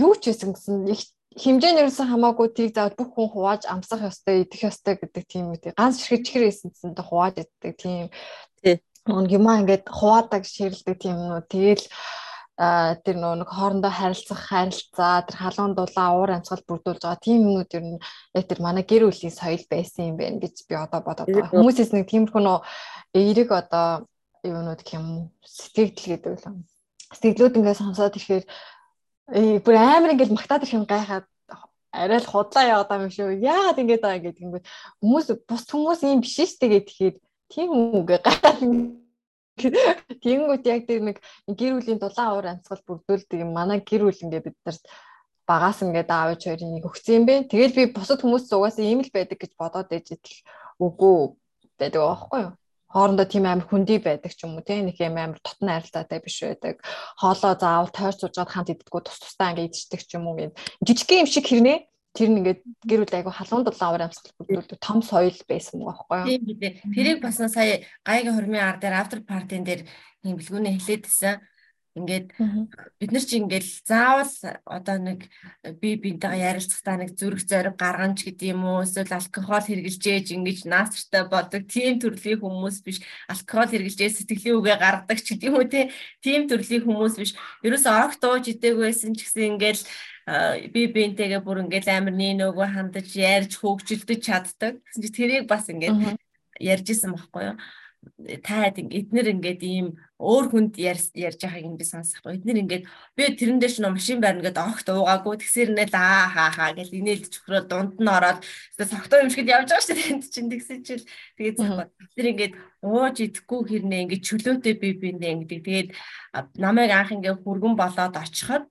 [0.00, 1.02] юу ч байсан гэсэн их
[1.38, 5.54] хэмжээ нь ерөөсөн хамаагүй тийг заавал бүх хүн хувааж амсах ёстой, идэх ёстой гэдэг тийм
[5.54, 5.78] үү.
[5.78, 8.10] Ганц ширхэг чихэр хийсэн чинь хувааж иддэг тийм.
[8.58, 8.82] Тий.
[9.06, 11.46] Юмаа ингээд хуваадаг ширэлдэг тийм үү.
[11.46, 11.86] Тэгэл
[12.58, 17.84] тэр нэг хоорондоо харилцах харилцаа тэр халуун дулаан уур амьсгал бүрдүүлж байгаа тийм юмнууд ер
[17.84, 18.00] нь
[18.36, 21.56] яг тэр манай гэр бүлийн соёл байсан юм байна гэж би одоо бодоод байгаа.
[21.56, 22.58] Хүмүүсээс нэг тиймэрхүү нөө
[23.16, 24.04] эерэг одоо
[24.44, 26.56] юунууд гэх юм сэтгэл гэдэг л юм.
[27.16, 28.44] Сэтгэлүүд ингээд сонсоод ирэхээр
[29.64, 31.24] бүр амар ингээд магтаад ирэх юм гайхаад
[31.92, 33.40] арай л худлаа яваад юм шүү.
[33.40, 34.66] Яагаад ингэж байгаа гэдэг юм бэ?
[35.00, 37.14] Хүмүүс бус хүмүүс юм биш шүү дээ гэхээр
[37.50, 38.58] тийм үгээ гайхаад
[40.22, 41.16] Тэгэнгүүт яг тэр нэг
[41.48, 43.52] гэр бүлийн дулаан уур амьсгал бүрдүүлдэг юм.
[43.56, 44.84] Манай гэр бүл ингээ бид нарт
[45.48, 47.34] багаас ингээд аавч хоёрын нэг өгсөн юм бэ.
[47.50, 50.38] Тэгэл би бусад хүмүүс угаасаа ийм л байдаг гэж бодоод ээж идэл
[50.78, 51.16] үгүй
[51.78, 52.52] байдаг аахгүй юу?
[52.90, 56.42] хоорондоо тийм амар хүндий байдаг ч юм уу тийм нэг юм амар тотны арилтаатай биш
[56.42, 56.82] байдаг.
[57.22, 60.58] Хоолоо заавал тойр суугаад хамт иддэггүй тус тустай ингээд идчихдэг ч юм уу гэд.
[60.82, 61.78] Жижиг юм шиг хэрнээ
[62.16, 66.06] тэр нь ингээд гэр бүл айгу халуун дулаан аваар амьсгал бүрдүүлдэг том соёл байсан байгаа
[66.10, 66.42] байхгүй юу.
[66.42, 66.76] Тийм бид.
[66.90, 69.86] Тэрийг бас сая гайгийн хормын ар дээр автор партийн дээр
[70.26, 71.38] юм бэлгүүнээ хэлээдсэн.
[71.90, 72.30] Ингээд
[73.02, 74.30] бид нар чи ингээд заавал
[74.62, 75.26] одоо нэг
[75.82, 81.26] би бинтэйгээ ярилцахтаа нэг зүрх зориг гарганч гэдэг юм уу эсвэл алкогол хэрглэжээж ингэж наасартай
[81.26, 86.40] болдог тийм төрлийн хүмүүс биш алкогол хэрглэжээ сэтгэлийн үгээ гаргадаг ч гэдэг юм уу тийм
[86.46, 87.34] төрлийн хүмүүс биш
[87.66, 89.82] ерөөсөө огт ууж идээгүй байсан ч гэсэн ингээд
[90.74, 94.80] би бинтэйгээ бүр ингээд амар нэг нөгөө хандаж ярьж хөгжилдөж чаддаг.
[94.84, 96.18] Тэгсэн чи тэрийг бас ингээд
[96.60, 97.56] ярьж исэн байхгүй юу?
[98.44, 102.40] таад эднэр ингээд ийм өөр хүнд ярьж байгааг юм би сонсохгүй.
[102.40, 102.84] Эднэр ингээд
[103.16, 105.36] би тэрэн ч нөө машин барина гэдээ огт уугаагүй.
[105.40, 108.40] Тэгсэр нэл аа хаа хаа гэж инээлж өгрөө дунд нь ороод
[108.76, 111.04] согтоо юм шиг явж байгаа шүү дээ тэнд чинь тэгсэн чил
[111.36, 111.86] тэгээд захгүй.
[112.16, 115.88] Тэр ингээд ууж идэхгүй хэрнээ ингээд чөлөөтэй би биндээ ингээд тэгээд
[116.56, 118.64] намайг анх ингээд хүргэн болоод очиход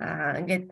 [0.00, 0.66] ингээд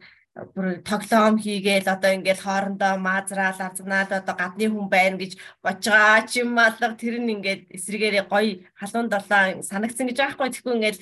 [0.54, 5.32] бүр тоглоом хийгээл одоо ингээл хоорондоо маазраал азнаад одоо гадны хүн байна гэж
[5.64, 11.00] бочгаа чим малга тэр нь ингээд эсрэгээрээ гоё халуун долоо санагдсан гэж аахгүй тэгэхгүй ингээл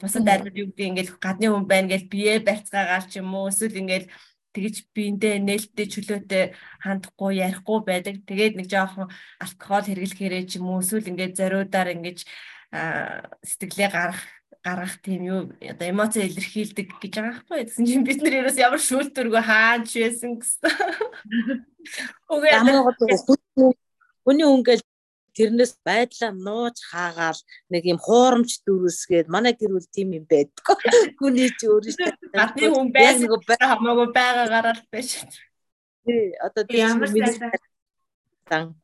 [0.00, 3.78] бусад армид юу гэдэг ингээл гадны хүн байна гэж бие барьцгаагаал ч юм уу эсвэл
[3.78, 4.10] ингээл
[4.54, 6.44] тэгэж биендээ нээлттэй чөлөөтэй
[6.82, 8.22] хандахгүй ярихгүй байдаг.
[8.22, 9.10] Тэгээд нэг жоохон
[9.42, 12.18] алкогол хэрэглэхээрээ ч юм уу эсвэл ингээд зориудаар ингэж
[12.70, 14.22] сэтгэлээ гарах
[14.64, 18.80] гаргах тийм юу одоо эмоц илэрхийлдэг гэж байгаа байхгүй гэсэн чинь бид нар ерөөс ямар
[18.80, 20.72] шүүлтүргөө хаач байсан гэсэн.
[22.32, 22.50] Үгүй
[24.24, 24.84] хүний үнгээл
[25.36, 30.76] тэрнээс байдлаа нууж хаагаал нэг юм хуурамч дүүрсгээд манай гэр бүл тийм юм байдгүй.
[31.20, 33.28] Хүний чи өөрөөсөө гадны хүн байсан
[33.60, 35.10] хамаагүй байгаагаараа л байж.
[36.06, 37.10] Тий одоо ямар
[38.48, 38.78] сан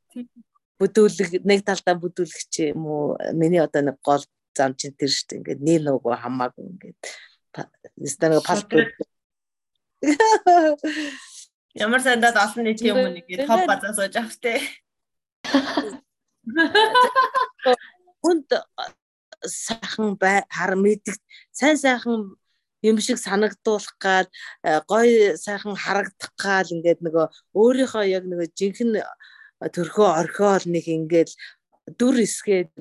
[0.81, 3.05] бүдүүлэг нэг талдаа бүдүүлэгч юм уу
[3.37, 4.25] миний одоо нэг гол
[4.57, 5.39] зам чинь тэр шүү дээ.
[5.41, 7.01] Ингээд нэг нөгөө хамаагүй ингээд
[8.31, 8.91] нэг паспорт
[11.75, 14.59] Ямар сандад олон нийт юм уу нэг топ базаа сууж авах те.
[18.23, 18.49] Хүнд
[19.47, 20.19] сайхан
[20.51, 21.17] хар мэддэг
[21.53, 22.35] сайн сайхан
[22.83, 24.27] юм шиг санагдуулах гал
[24.91, 29.01] гоё сайхан харагдах гал ингээд нөгөө өөрийнхөө яг нөгөө жинхэнэ
[29.75, 31.31] төрхөө орхиол нэг ингээд
[31.99, 32.73] дүр эсгээд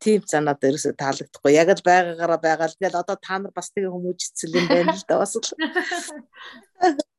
[0.00, 1.52] тийм занаад ерөөсө таалагдахгүй.
[1.54, 5.04] Яг л байгаагаараа байгаа л тэгэл одоо та нар бас тэгээ хүмүүжцэл юм байна л
[5.04, 5.44] да бас л.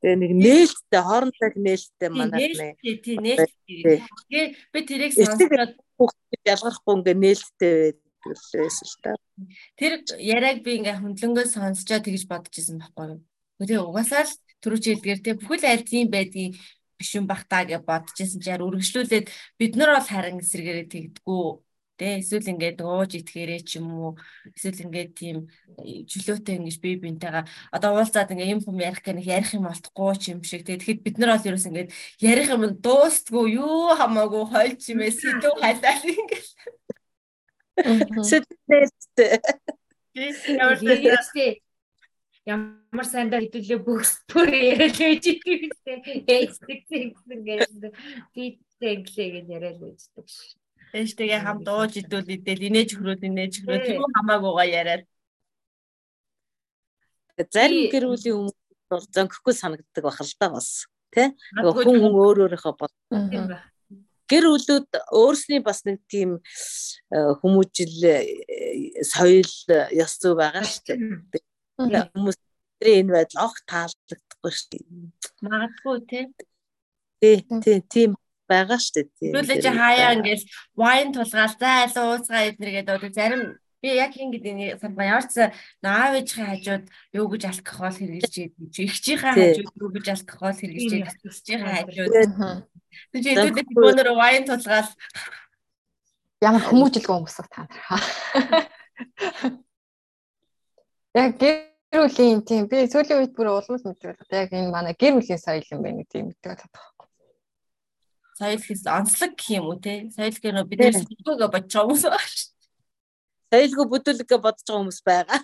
[0.00, 2.72] Тэгээ нэг нээлттэй хоорондоо нээлттэй манайх нэ.
[2.80, 4.00] Тий, нээлттэй.
[4.32, 7.76] Тэгээ би тэрийг сонсоод хүүхдэд ялгархгүй ингээ нээлттэй
[8.24, 9.12] байсан л та.
[9.76, 13.20] Тэр яриаг би ингээ хөндлөнгөө сонсчоо тэгж бодож исэн байхгүй юу.
[13.60, 14.32] Тэгээ угаасаа л
[14.80, 16.56] чи хэлдгээр тий бүхэл айл тийм байдгийн
[16.96, 19.28] биш юм бах та гэж бодож исэн чаар үргэлжлүүлээд
[19.60, 21.44] бид нар бол харин эсрэгээрээ тэгдэггүй
[22.00, 24.12] Тэ эсвэл ингээд ууж итгээрээ ч юм уу.
[24.56, 25.36] Эсвэл ингээд тийм
[26.08, 27.44] чөлөөтэй ингэж бие биентэйгээ
[27.76, 30.64] одоо уулзаад ингээд юм юм ярих гэх ярих юм болтгүй ч юм шиг.
[30.64, 31.92] Тэ тэгэхэд бид нар бол ерөөс ингээд
[32.24, 36.48] ярих юм дуустгүй юу хамаагүй хойлч юм ээ сэдв хайлаа ингээд
[38.30, 39.40] Сэтгэлтэй.
[42.48, 46.24] Ямар сайндаа хэдүүлээ бөхсдүр яриад байж идэвхтэй.
[46.24, 47.94] Ээждэг гэсэн ингээд
[48.34, 50.59] би тэнглээ гэж яриад байждаг ш.
[50.90, 55.04] Ээжтэйгээ хамт ууж идүүл идэл инээж хөрөөл инээж хөрөөл тэр хамаагүйгаа яриад.
[57.54, 58.36] Зарим гэр бүлийн
[58.90, 62.92] хүмүүс зөнгөхгүй санагддаг бахал та бас тий хүн хүн өөр өөрийнхөө бод
[64.30, 66.38] гэр бүлүүд өөрсний бас нэг тийм
[67.10, 69.50] э, хүмүүжил э, соёл
[69.90, 70.98] ёс зүй байгаа шүү
[71.34, 72.04] дээ.
[72.14, 72.38] Хүмүүс
[72.78, 74.84] энэ байдал огт таалагдахгүй шүү дээ.
[75.46, 76.24] Магадгүй тий
[77.62, 78.14] тий тийм
[78.50, 79.32] байгаа шүү дээ.
[79.34, 80.44] Түлээ чи хаяа ингээл
[80.74, 83.42] вайн тулгаал за аль ууцгаа эднэргээд одоо зарим
[83.80, 85.48] би яг хин гэдэг санаа ямар ч
[85.80, 86.84] наав ээжийн хажууд
[87.16, 92.12] юу гэж алкогол хэрэглэж идэв чи эгчийнхээ хажууд юу гэж алкогол хэрэглэж идэв төсчийн хажууд.
[93.14, 94.90] Тэг чи эдгээр бөөнөр вайн тулгаал.
[96.44, 98.04] Ямар хүмүүжлгүй өмсөх та нар.
[101.16, 105.40] Яг гэр бүлийн тийм би сүүлийн үед бүр улмал мэддэг яг энэ манай гэр бүлийн
[105.40, 106.68] соёл юм байна гэдэг юм мэддэг байна
[108.40, 110.08] соёл гэхээс онцлог гэх юм уу те?
[110.16, 112.68] Соёл гэх нь бид нэр сэтгэлгүйгээ бодож байгаа хүмүүс байгаа шүү дээ.
[113.52, 115.38] Соёлгүй бүдүүлгээ бодож байгаа хүмүүс байгаа.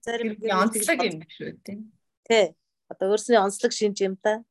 [0.00, 1.74] Зарим онцлог юм шүү те
[2.26, 2.46] тий.
[2.88, 4.42] Одоо өөрсний онцлог шинж юм та.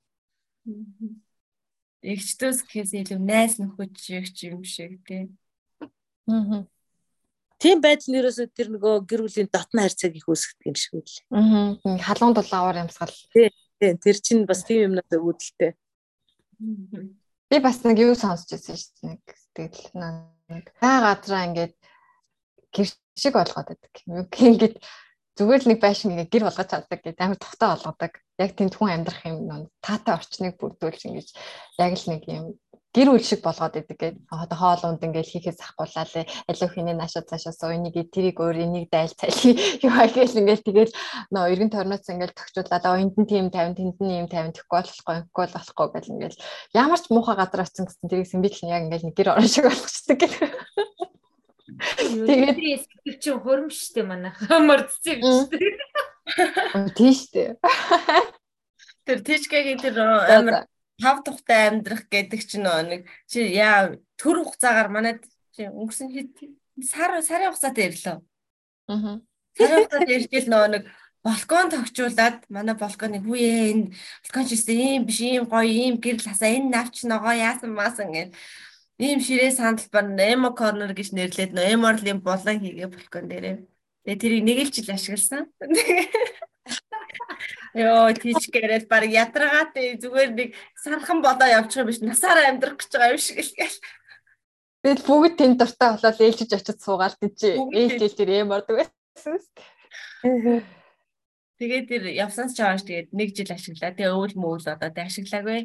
[2.06, 3.98] Эгчдөөс гэхээс илүү найс нөхөж
[4.46, 5.28] юм шиг те
[6.30, 6.68] аа
[7.56, 11.16] Тийм байдал нь ерөөсөө тэр нөгөө гэр бүлийн дотны харьцааг их үүсгдэг юм шиг үл.
[11.32, 11.80] Аа.
[12.04, 13.16] Халуун дулаавар юмсгал.
[13.32, 13.96] Тийм.
[14.04, 15.72] Тэр чинь бас тийм юмнууд үүдэлтэй.
[17.50, 19.20] Би бас нэг юу сонсч байсан шүү дээ.
[19.56, 19.92] Сэтгэл
[20.50, 21.74] нэг хаа газраа ингээд
[22.74, 23.94] гэр шиг болгоод байдаг.
[24.40, 24.76] Ингээд
[25.36, 28.14] зүгээр л нэг байшин ингээ гэр болгож чаддаг гэдэг амар тогтоо болгодог.
[28.40, 31.28] Яг тэнд хүн амьдрах юм таатай орчныг бүрдүүлж ингэж
[31.80, 32.46] яг л нэг юм
[32.96, 36.96] гэр бүл шиг болгоод идэг гээд одоо хоол унд ингээл хийхээс ахгуулаа лээ алуу хинээ
[36.96, 39.52] наашаа цаашаа суу энийг тэрийг өөр энийг дайл цайлхи
[39.86, 40.94] юу гээл ингээл тэгэл
[41.36, 44.80] нөө эргэн тойрноос ингээл тогтчлаад оо энд нь тийм 50 тэнд нь ийм 50 тэхгүй
[44.80, 46.40] болохгүй ихгүй болохгүй гэл ингээл.
[46.72, 49.68] Ямар ч муухай газар очсон гэсэн тэрийг сэмбитл нь яг ингээл нэг гэр орон шиг
[49.68, 50.36] болгочдөг гэх
[51.66, 56.94] Тэгээд сэтгэл чинь хуримштэй манайх мордцсон юм шүү дээ.
[56.96, 57.50] Тийм шүү дээ.
[59.06, 60.70] Тэр тийчгэгийн тэр амар
[61.02, 65.22] тав тухтай амьдрах гэдэг чинь нэг чи яа төр хугацаагаар манайд
[65.56, 66.32] чи өнгөрсөн хэд
[66.84, 68.18] сар сарын хугацаатай ирлээ.
[68.88, 69.20] Аа.
[69.58, 70.84] Сарын хугацаанд иржэл нөө нэг
[71.26, 73.86] балкон тогчуулаад манай балконы хүүе энэ
[74.24, 78.14] балкон ч гэсэн ийм биш ийм гоё ийм гэрэл хасаа энэ навч ногоо яасан маасан
[78.16, 78.30] гэх
[79.02, 83.56] ийм ширээ сандалбар эмо корнер гэж нэрлээд нөө эморлийн булан хийгээ балкон дээрээ.
[84.06, 85.44] Тэгээ тэрийг нэг л жил ашигласан.
[87.76, 90.50] Йоо тийч гэрэл баг ядаргаатай зүгээр нэг
[90.80, 93.80] санхан болоо явчих юм биш насаараа амьдрах гэж байгаа юм шиг л гээл.
[94.80, 99.36] Тэгэл бүгд тэнд дуртай болоод ээлжиж очиж суугаал тийч ээлжил тэр юм ордог байсан.
[101.60, 103.92] Тэгээд тэр явсан ч байгаа ш тэгээд нэг жил ашиглаа.
[103.92, 105.60] Тэгээ өвөл мөвөл одоо тэ ашиглаагүй.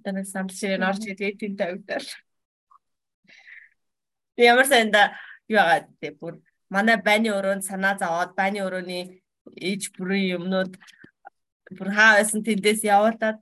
[0.00, 2.08] Одоо нэг самбал ширээ орж тэгээд тэнд тавигдал.
[4.36, 5.16] Ямар санда
[5.48, 9.24] юу байгаа тэ бүр манай байны өрөөнд санаа зовоод байны өрөөний
[9.60, 10.72] ээж бүрийн юмнууд
[11.76, 13.38] бүр хаа байсан тэндээс явуулаад.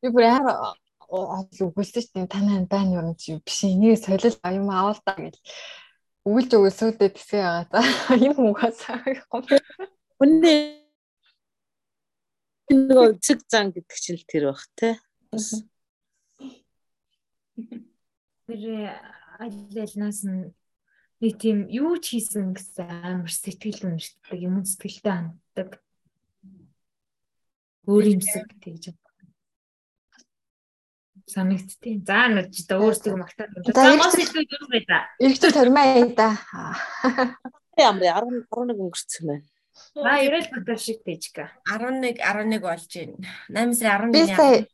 [0.00, 0.76] Би бүр яар
[1.08, 3.64] үгэлдэж тийм танаа байна юм чи биш.
[3.64, 5.38] Энийг солил юм авал та гэж
[6.26, 7.80] үгэлж өгөөсөөдөө тэсгээ байгаа за
[8.14, 8.80] энэ хүмүүгээс
[10.22, 10.54] үнэ.
[12.66, 14.98] Нөгөө цэг зан гэдэг чинь л тэр бах те.
[18.50, 18.90] Тэр
[19.38, 20.50] айлнаас нь
[21.22, 25.70] нэг тийм юу ч хийсэн гэсэн амар сэтгэл үнэртдэг юм сэтгэлтэй ханддаг.
[27.88, 28.92] Өөр юмсэг тэгж
[31.26, 32.04] санагдтiin.
[32.06, 33.74] За ч одоо өөрсдөө магтаад байна.
[33.74, 35.10] За мос илүү юу вэ да?
[35.18, 36.30] Иргэдэл тормаа да.
[37.76, 39.46] Ямар 10 11 өнгөрцөн байна.
[39.96, 41.50] Аа, ерөөл бодож шиг тэжка.
[41.66, 43.16] 11 11 болж байна.
[43.50, 44.68] 8 сарын 11-ний.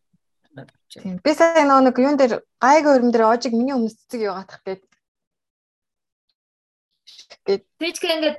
[0.92, 1.16] Тийм.
[1.24, 4.84] Би сая нэг юун дээр гайг өрөм дээр оожиг миний өмнө цэцэг яваадах гээд
[7.46, 8.38] гээд Тэжгэ ингээд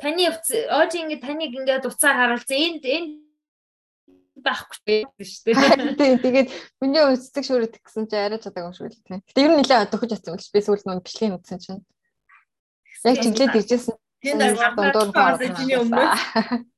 [0.00, 3.12] таны ооч ингээд таныг ингээд уцаар харуулсан энд энд
[4.42, 5.94] байхгүй шүү дээ.
[5.94, 6.48] Тийм тэгээд
[6.80, 9.22] миний өсдөг шүүрët гэсэн чи арай чадаагүй шүү дээ.
[9.22, 11.84] Гэтэ ер нь нэлээд төхөж атсан гэж би сүүл нөө бичлэгийн үтсэн чинь.
[13.06, 13.96] Яг чиглээд иржсэн.
[14.22, 16.66] Тийм дундуур гарсан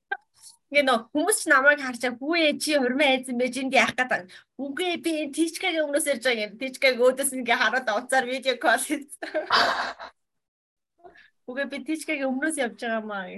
[0.75, 4.27] нөө хүмүүс ч намайг харчаа хүүе чи хурмаа айзан байж энд яах гэдэг.
[4.59, 6.59] Үгүй би тийчкагийн өмнөөс ирж байгаа юм.
[6.59, 9.07] Тийчкаг өөдөөс ингээ хараад уцаар видео кол хийсэн.
[11.45, 13.29] Үгүй би тийчкагийн өмнөөс явж байгаа маа.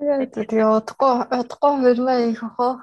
[0.00, 1.12] Тэгээ удахгүй
[1.42, 2.78] удахгүй хурмаа их хоо.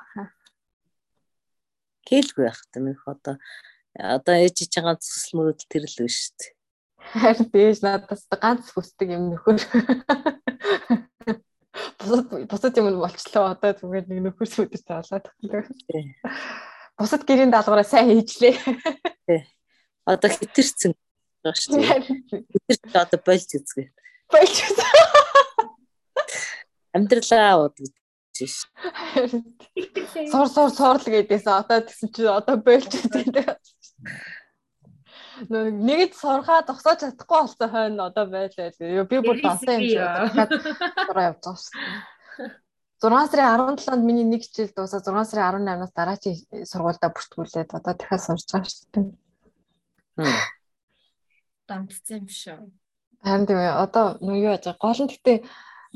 [2.08, 3.36] Хэлгүй байх юм их одоо
[3.96, 6.52] одоо ээж чи ганц төсөл мөрөдөл тэр л биш шүү дээ.
[7.08, 9.58] Харин дээж надаас ганц хүсдэг юм нөхөр.
[11.98, 16.14] Бусад бусад юм болчлоо одоо зүгээр нэг нөхөр сүдэж таалаад байна.
[17.00, 18.60] Бусад гэрийн даалгавраа сайн хийжлээ.
[20.06, 20.94] Одоо хитэрсэн
[21.48, 22.02] байгаа шүү дээ.
[22.68, 23.88] Тэр ч одоо болж үзгээ.
[24.32, 24.92] Болж үзээ.
[26.98, 27.94] Амьдралаа удаж
[28.36, 28.68] ш.
[30.32, 33.56] Сор сор сорл гэдээсээ одоо тэгсэн чи одоо болж үзээ.
[35.48, 38.74] Нэгэд сурхаа зогсоож чадахгүй болсон хойно одоо байлаа.
[39.08, 40.02] Би бүр донтой юм шиг
[41.08, 42.18] сураа явж байгаа шүү дээ.
[42.98, 48.26] 6 сарын 17-нд миний нэг жил дуусаа 6 сарын 18-наас дараачийн сургуультай бүртгүүлээд одоо дахиад
[48.26, 50.57] сурж байгаа шүү дээ
[51.68, 52.60] дамтсан юм шүү.
[53.24, 55.38] Харин тийм ээ одоо юу яаж гол нь гэтээ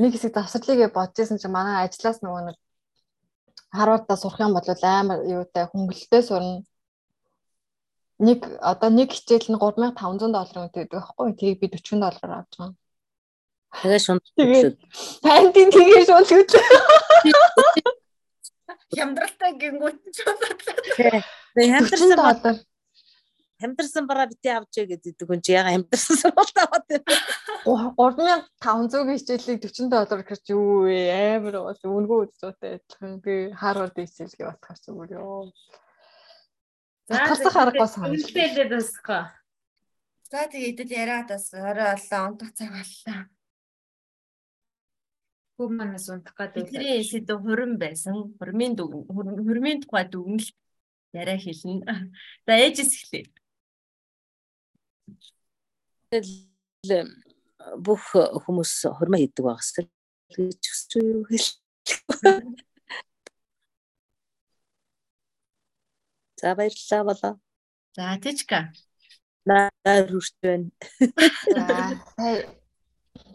[0.02, 2.58] нэг хэсэг завсарлыг бодож исэн чинь манай ажлаас нөгөө нэг
[3.72, 6.60] Харвардаа сурах юм бол амар юутай хөнгөлөлтөө сурна.
[8.20, 11.32] Нэг одоо нэг хичээл нь 3500 доллар үнэтэй байхгүй.
[11.40, 12.76] Тийг би 40 доллараар авч байгаа.
[13.80, 14.24] Тэгээ шунд.
[15.24, 16.64] Танд тэгээ шунд төлөө.
[18.92, 20.76] Хямдралтай гингүүт ч бодлоо.
[21.56, 22.56] Тэгээ хямдрсан доллар
[23.62, 27.16] хамдарсан бараа бити авч яа гэдэг хүн чи яга хамдарсан сургалт аваад байна.
[28.59, 30.97] 3500 хичээлийг 40 доллар гэхэр чи юу вэ?
[31.38, 33.22] Амар бол үнгүй үзүүтэй адилхан.
[33.22, 35.53] Би Харвард хичээлгээ батхаар зүгээр ёо.
[37.05, 38.24] За тасах харахгүй санаж.
[38.26, 39.24] Хэлээд басгаа.
[40.32, 43.20] За тэгээд яриад бас орой боллоо унтах цаг боллоо.
[45.59, 46.72] Хүм манаас унтах гэдэг.
[46.72, 48.32] Бидний сэдв хурим байсан.
[48.39, 50.55] Хурмын дүгэн хурмын тухай дүгнэлт
[51.12, 51.84] яриа хэлнэ.
[52.47, 53.28] За ээжээс эхлэе.
[56.12, 57.07] Тэгэл
[57.78, 59.88] бүх хүмүүс хурмаа хийдэг байгаас гэж
[60.36, 61.49] хүсч юу хэл.
[66.41, 67.34] За баярлалаа болоо.
[67.95, 68.74] За тэжка.
[69.45, 70.70] Наа хүрч байна.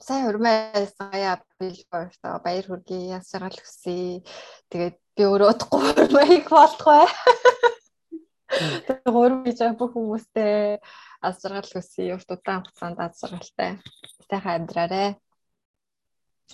[0.02, 4.22] Сая хурмаа сая бэлгөө баяр хүргэе яс жаргал хүсье.
[4.70, 7.06] Тэгээд би өөрөө удахгүй хурмаа хийх болтугай.
[9.06, 10.82] Хурмаа хийж бүх хүмүүстэй
[11.28, 12.14] аз жаргал хүсье.
[12.14, 13.70] Урт удаан хугацаанд аз жаргалтай.
[14.30, 15.08] Сайхан амьдраарай.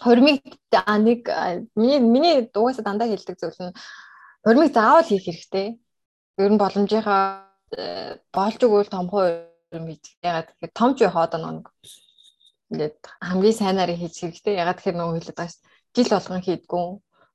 [0.00, 0.40] хормыг
[0.72, 1.28] а нэг
[1.76, 3.76] миний миний угаасаа дандаа хэлдэг зүйл нь
[4.44, 5.76] хормыг заавал хийх хэрэгтэй.
[6.40, 7.44] Ер нь боломжийнхаа
[8.32, 9.44] болж өгвөл томхоо
[9.76, 10.16] юм хийж.
[10.24, 11.68] Ягаад гэхээр том ч хоод нэг
[12.72, 14.56] ингээд хамгийн сайнаар хийж хэрэгтэй.
[14.62, 15.68] Ягаад гэхээр нөгөө хэлээд байгаа шүү.
[15.92, 16.86] Жил болгон хийдгүү.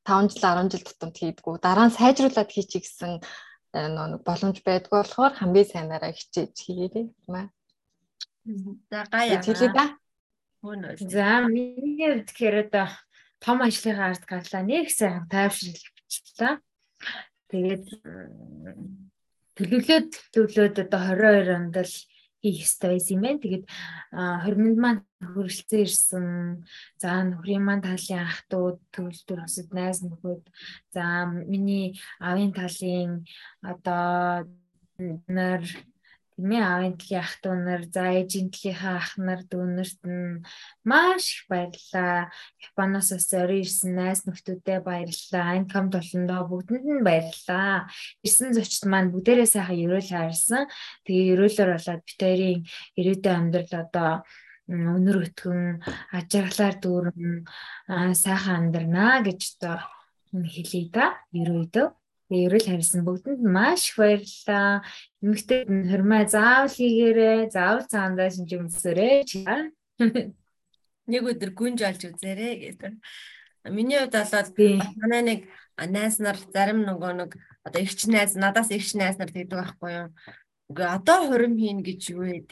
[0.07, 1.53] 5 жил 10 жил тутамд хийдгүү.
[1.61, 3.21] Дараа нь сайжруулад хийчих гэсэн
[4.11, 7.47] нэг боломж байдгүй болохоор хамгийн сайнаараа хичээж хийгээрэй юм аа.
[8.91, 9.41] За гаяа.
[9.43, 9.86] Хэлээ да.
[10.97, 12.88] За миний хувьд гэхээр одоо
[13.43, 16.59] том ажлынхаа ард гарлаа нэг сайн тайвшруулчихлаа.
[17.51, 17.86] Тэгээд
[19.57, 21.93] төлөвлөөд төлөвлөөд одоо 22 онд л
[22.41, 23.43] хийх ёстой байсан юм байна.
[23.43, 23.65] Тэгээд
[24.13, 25.01] 20-нд маань
[25.33, 26.27] хөрөлцөн ирсэн.
[27.01, 30.43] За нөхрийн маань талын ах トゥ төвлөлтөр өсөд найз нөхөд.
[30.93, 33.25] За миний аавын талын
[33.61, 34.45] одоо
[35.27, 35.61] нар
[36.38, 40.45] Тэмээ аавын талын ах トゥ нар, за ээжийн талынхаа ах нар, дүүнерт нь
[40.85, 42.29] маш их баярлалаа.
[42.61, 45.57] Японоос бас орой ирсэн найз нөхдүүдэд баярлалаа.
[45.57, 47.89] Income толондоо бүгдэнд нь баярлалаа.
[48.21, 50.69] Ирсэн зочд маань бүгдээрээ сайхан ерөөл харсан.
[51.09, 52.61] Тэгээ ерөөлөөр болоод битэрийн
[53.01, 54.11] ирээдүйн амьдрал одоо
[54.69, 55.81] өнөр өтгөн
[56.13, 57.49] ажиглаар дүүрэн
[58.13, 59.81] сайхан амьдрнаа гэж одоо
[60.29, 61.17] хэлээ да.
[61.33, 61.88] Ерөөдөө
[62.30, 64.84] ерөөл харьсан бүгдэнд маш их баярлалаа.
[65.23, 67.47] Эмэгтэй хөрмөө заавал хийгээрэй.
[67.47, 69.23] Заавал цаандаа шинж өмсөөрэй.
[71.11, 72.93] Нэг өдөр гүнж олж үзээрэй гэдэг.
[73.71, 74.51] Миний хувьд болоод
[74.99, 75.39] манай нэг
[75.78, 77.32] найз нар зарим нөгөө нэг
[77.63, 80.07] одоо эгч найз надаас эгч найз нар тэгдэг байхгүй юу.
[80.67, 82.43] Үгүй одоо хурим хийн гэж юу вэ?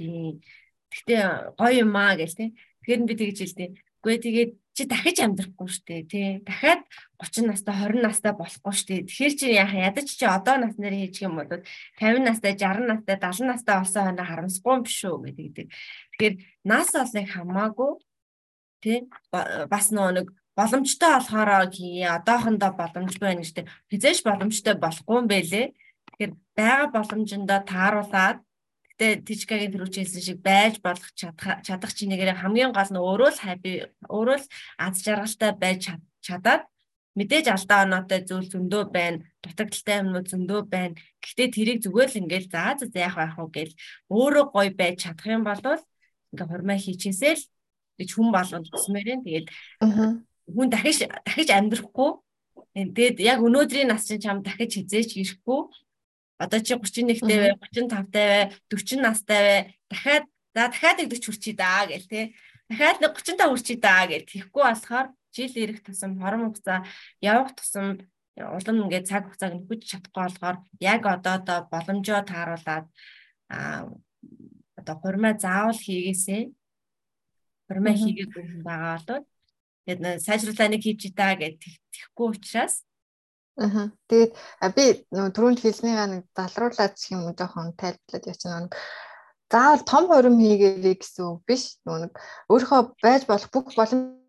[0.91, 2.55] Гэтэ гоё юм аа гэж тийм.
[2.83, 3.71] Тэгэхээр би тэгж хэлдэг.
[3.99, 6.43] Үгүй тэгээд чи дахиж амьдрахгүй штэ тий.
[6.43, 6.83] Дахиад
[7.23, 8.95] 30 настай 20 настай болохгүй штэ.
[9.07, 13.15] Тэгэхээр чи яхаа ядаж чи одоо нас нэр хийж юм бол 50 настай 60 настай
[13.15, 15.67] 70 настай болсон хойно харамсахгүй юм биш үү гэдэг.
[16.11, 16.35] Тэгэхээр
[16.67, 17.91] нас олныг хамаагүй
[18.83, 18.97] тий
[19.71, 20.27] бас нөө нэг
[20.59, 25.67] боломжтой болохоор хий одоохондоо боломжгүй байна гэжтэй хизээш боломжтой болохгүй юм бэлээ.
[25.71, 28.44] Тэгэхээр байгаа боломжиндоо тааруулаад
[28.95, 34.37] Гэтэ Тижкагийн төрүүлжсэн шиг байж болох чадах чинээгээр хамгийн гол нь өөрөө л хаппи өөрөө
[34.39, 34.47] л
[34.79, 35.91] аз жаргалтай байж
[36.23, 36.63] чадаад
[37.19, 40.95] мэдээж алдаа оноотой зүйл зөндөө байна, дутагдaltaй юмнууд зөндөө байна.
[41.19, 43.69] Гэхдээ тэрийг зүгээр л ингээл заа за яах байх вэ гэж
[44.11, 45.59] өөрөө гоё байж чадах юм бол
[46.31, 47.43] ингээ хурмаа хийчихээсэл
[47.99, 49.47] гэж хүн болгонд төсмээрэн тэгээд
[50.55, 52.11] хүн дахиж дахиж амьдрахгүй.
[52.75, 55.61] Тэгээд яг өнөөдрийн нас чинь чам дахиж хизээч ирэхгүй
[56.37, 59.59] одоо чи 31-тэй бай, 35-тай бай, 40 настай бай.
[59.89, 60.25] Дахиад
[60.55, 62.33] за дахиад нэг 40 хүрчий даа гэл те.
[62.69, 66.83] Дахиад нэг 35 хүрчий даа гэл тэгэхгүй болохоор жил ирэх тусам хорон хугацаа
[67.19, 68.03] явах тусам
[68.35, 72.85] улам ингээд цаг хугацааг нөхөж чадахгүй болохоор яг одоо одоо боломжоо тааруулаад
[73.47, 73.87] а
[74.79, 76.51] одоо хурмаа заавал хийгээсэй.
[77.67, 79.25] Хурмаа хийгээгүй хүн байгаа болоод
[79.87, 82.83] тэгээд сайжруулаа нэг хийж даа гэж тэгэхгүй учраас
[83.55, 83.87] Аа.
[84.11, 84.31] Тэгээд
[84.75, 84.85] би
[85.15, 88.59] нөгөө түрүүнд хэлснийгаа нэг залруулаад юм жоохон тайлбарлаад явчихна.
[88.67, 88.73] Нэг
[89.51, 91.79] заавал том хурим хийгээрэй гэсэн үг биш.
[91.87, 92.13] Нөгөө нэг
[92.51, 94.19] өөрийнхөө байж болох бүх боломж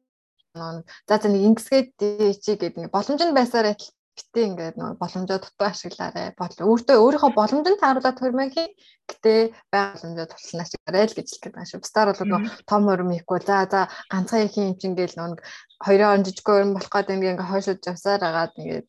[0.54, 1.90] нөгөө за за нэг ингэсгээд
[2.38, 6.32] чи гэдэг нэг боломж нь байсаар адил гэтээ ингээд нөгөө боломжоо дутуу ашиглаарай.
[6.38, 8.68] Өөртөө өөрийнхөө боломжинд тааруулаад хөрмөө хий.
[9.10, 11.82] Гэтэ байгаа боломжоо тулсан ашиглаарай л гэж хэлэх гэдэг шүү.
[11.84, 13.38] Бусдаар бол нөгөө том хөрм хийхгүй.
[13.44, 15.38] За за ганцхан их юм чинь гээл нөгөө
[15.84, 18.88] хоёроо жижиг хөрм болох гээд ингээд хойшууд явсаар агаад ингээд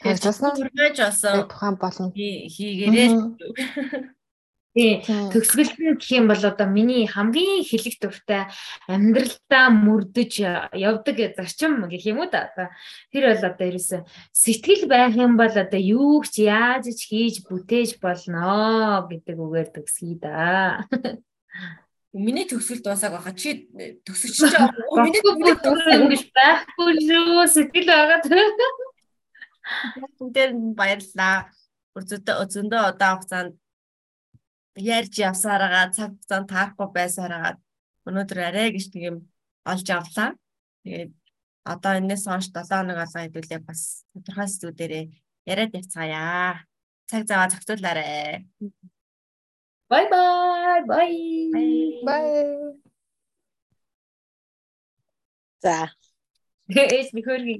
[0.00, 2.08] Тэгэхээр цаснаа түргэж болсон тухайн болон.
[2.16, 3.08] хийгээрээ
[4.70, 5.02] Тий.
[5.02, 8.46] Төгсгөлт нь гэх юм бол одоо миний хамгийн хэлэг дуртай
[8.86, 10.32] амьдралдаа мөрдөж
[10.78, 12.70] явдаг зарчим гэх юм уу да.
[13.10, 17.98] Тэр бол одоо ерөөсө сэтгэл байх юм бол одоо юу ч яаж ч хийж бүтээж
[17.98, 20.86] болно гэдэг үгээр төгсгий да.
[22.14, 23.66] Миний төгсгөл дуусааг байхад чи
[24.06, 24.54] төгсөж чинь
[25.02, 25.22] миний
[25.58, 27.42] төгсгөл ингэж байхгүй шүү.
[27.50, 28.22] Сэтгэл байгаад
[30.34, 31.50] Дээр баярлаа.
[31.94, 33.54] Зөндөө зөндөө удаан хугацаанд
[34.78, 37.58] ярьж явсараа цаг хугацаанд таарахгүй байсараа
[38.06, 39.16] өнөөдөр арай гэж нэг юм
[39.66, 40.30] олж авлаа.
[40.84, 41.12] Тэгээд
[41.72, 45.04] одоо энэс хойш 7 хоног алга хэдүүлээ бас тодорхой зүйлээрээ
[45.50, 46.64] яриад явцгаая.
[47.10, 48.46] Цаг заваа зохицуулаарай.
[49.90, 50.82] Bye bye.
[50.86, 52.02] Bye.
[52.06, 52.80] Bye.
[55.62, 55.90] За.
[56.70, 57.48] Ээж би хөргий